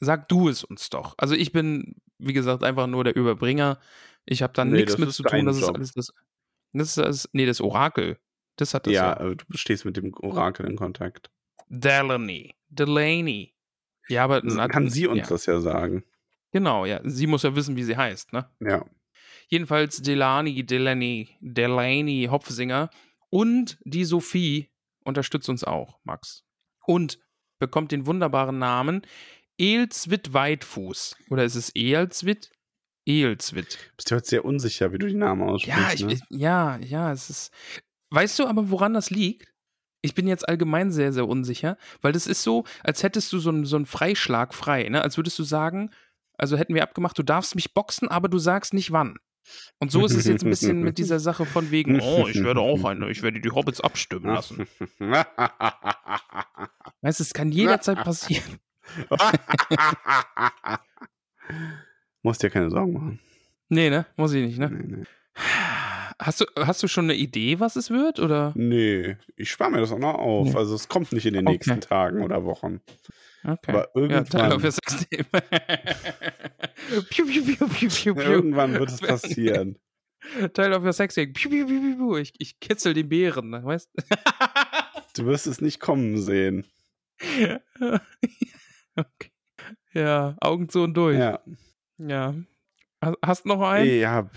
[0.00, 1.14] Sag du es uns doch.
[1.18, 3.78] Also ich bin, wie gesagt, einfach nur der Überbringer.
[4.24, 5.46] Ich habe da Nee, nichts mit zu tun.
[5.46, 6.12] Das ist alles das.
[6.72, 8.18] Das ist das, nee, das Orakel.
[8.56, 9.34] Das hat das Ja, ja.
[9.34, 11.30] du stehst mit dem Orakel in Kontakt.
[11.68, 13.54] Delaney, Delaney.
[14.08, 15.26] Ja, aber Kann sie uns ja.
[15.26, 16.04] das ja sagen.
[16.52, 17.00] Genau, ja.
[17.04, 18.50] Sie muss ja wissen, wie sie heißt, ne?
[18.60, 18.84] Ja.
[19.48, 22.90] Jedenfalls Delani, Delaney, Delaney Hopfsinger
[23.30, 24.70] und die Sophie
[25.04, 26.44] unterstützt uns auch, Max.
[26.86, 27.18] Und
[27.58, 29.02] bekommt den wunderbaren Namen
[29.58, 31.16] Elswit Weitfuß.
[31.30, 32.50] Oder ist es Elswit?
[33.06, 33.78] Elswit.
[33.96, 35.80] Bist du heute sehr unsicher, wie du die Namen aussprichst.
[35.80, 36.20] Ja, ich, ne?
[36.30, 37.52] ja, ja, es ist.
[38.10, 39.48] Weißt du aber, woran das liegt?
[40.00, 43.50] Ich bin jetzt allgemein sehr, sehr unsicher, weil das ist so, als hättest du so
[43.50, 45.02] einen so einen Freischlag frei, ne?
[45.02, 45.90] Als würdest du sagen,
[46.34, 49.16] also hätten wir abgemacht, du darfst mich boxen, aber du sagst nicht wann.
[49.78, 52.60] Und so ist es jetzt ein bisschen mit dieser Sache von wegen, oh, ich werde
[52.60, 54.66] auch eine, ich werde die Hobbits abstimmen lassen.
[57.00, 58.58] Weißt du, es kann jederzeit passieren.
[62.22, 63.20] Musst dir keine Sorgen machen.
[63.68, 64.06] Nee, ne?
[64.16, 64.70] Muss ich nicht, ne?
[64.70, 65.04] Nee, nee.
[66.20, 68.18] Hast du, hast du schon eine Idee, was es wird?
[68.18, 68.52] Oder?
[68.56, 70.48] nee, ich spare mir das auch noch auf.
[70.48, 70.56] Nee.
[70.56, 71.52] Also es kommt nicht in den Okay.
[71.54, 72.80] nächsten Tagen oder Wochen.
[73.44, 73.70] Okay.
[73.70, 75.26] Aber Ja, irgendwann, Sextape.
[77.10, 78.22] Piu, piu, piu, piu, piu, piu.
[78.22, 79.78] irgendwann wird es passieren.
[80.54, 81.32] Teil auf your Sextape.
[81.32, 82.16] Piu, piu, piu, piu.
[82.16, 83.90] Ich, ich kitzel den Bären, weißt
[85.16, 86.64] Du wirst es nicht kommen sehen.
[88.96, 89.32] okay.
[89.92, 91.18] Ja, Augen zu und durch.
[91.18, 91.40] Ja.
[91.98, 92.34] Ja,
[93.00, 93.98] Hast, noch einen?
[93.98, 94.28] ja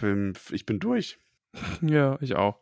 [0.51, 1.19] ich bin durch.
[1.81, 2.59] Ja, ich auch.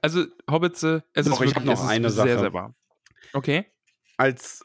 [0.00, 2.38] Also, Hobbits, äh, es Doch, ist ich wirklich noch es ist eine sehr, Sache.
[2.38, 2.74] sehr warm.
[3.32, 3.66] Okay.
[4.16, 4.64] Als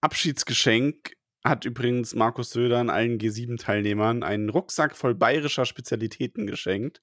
[0.00, 7.02] Abschiedsgeschenk hat übrigens Markus Södern allen G7-Teilnehmern einen Rucksack voll bayerischer Spezialitäten geschenkt.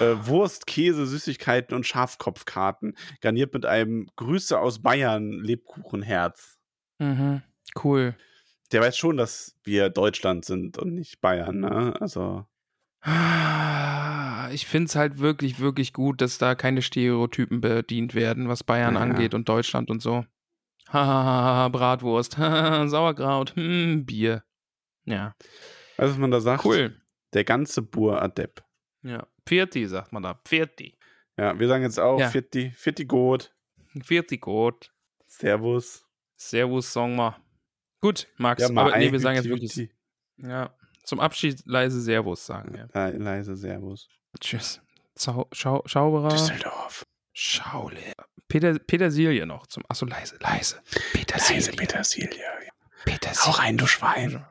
[0.00, 6.58] Äh, Wurst, Käse, Süßigkeiten und Schafkopfkarten, garniert mit einem Grüße aus Bayern Lebkuchenherz.
[6.98, 7.42] Mhm.
[7.82, 8.14] Cool.
[8.72, 11.94] Der weiß schon, dass wir Deutschland sind und nicht Bayern, ne?
[12.00, 12.46] Also,
[14.52, 18.94] Ich finde es halt wirklich, wirklich gut, dass da keine Stereotypen bedient werden, was Bayern
[18.94, 19.00] Ja.
[19.00, 20.24] angeht und Deutschland und so.
[20.92, 24.44] Hahaha, Bratwurst, Sauerkraut, hm, Bier.
[25.04, 25.34] Ja,
[25.96, 26.64] du, was man da sagt?
[26.64, 27.00] cool.
[27.32, 28.62] Der ganze Bur Adepp.
[29.02, 30.96] Ja, Pfirti sagt man da, Pfirti.
[31.38, 32.28] Ja, wir sagen jetzt auch Ja.
[32.28, 33.54] Fitti, Fitti gut.
[33.98, 34.92] Pfirti gut.
[35.26, 36.04] Servus.
[36.36, 37.36] Servus, sagen wir.
[38.00, 39.88] Gut, Max, Ja, aber nee, wir sagen jetzt wirklich,
[40.36, 40.74] ja,
[41.04, 42.88] zum Abschied leise Servus sagen wir.
[42.92, 44.08] Le- Leise Servus.
[44.40, 44.80] Tschüss.
[45.14, 46.28] Zau, Schau, Schauberer.
[46.28, 47.06] Düsseldorf.
[47.32, 48.12] Schaule.
[48.52, 49.82] Peter, Petersilie noch zum.
[49.88, 50.82] Achso, leise, leise.
[51.14, 51.60] Petersilie.
[51.60, 52.28] Leise Petersilie.
[53.06, 53.46] Petersilie.
[53.46, 54.44] Hau rein, du Schwein.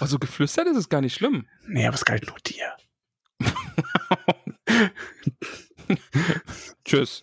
[0.00, 1.46] Oh, so geflüstert ist es gar nicht schlimm.
[1.68, 2.76] Nee, aber es galt nur dir.
[6.84, 7.22] Tschüss.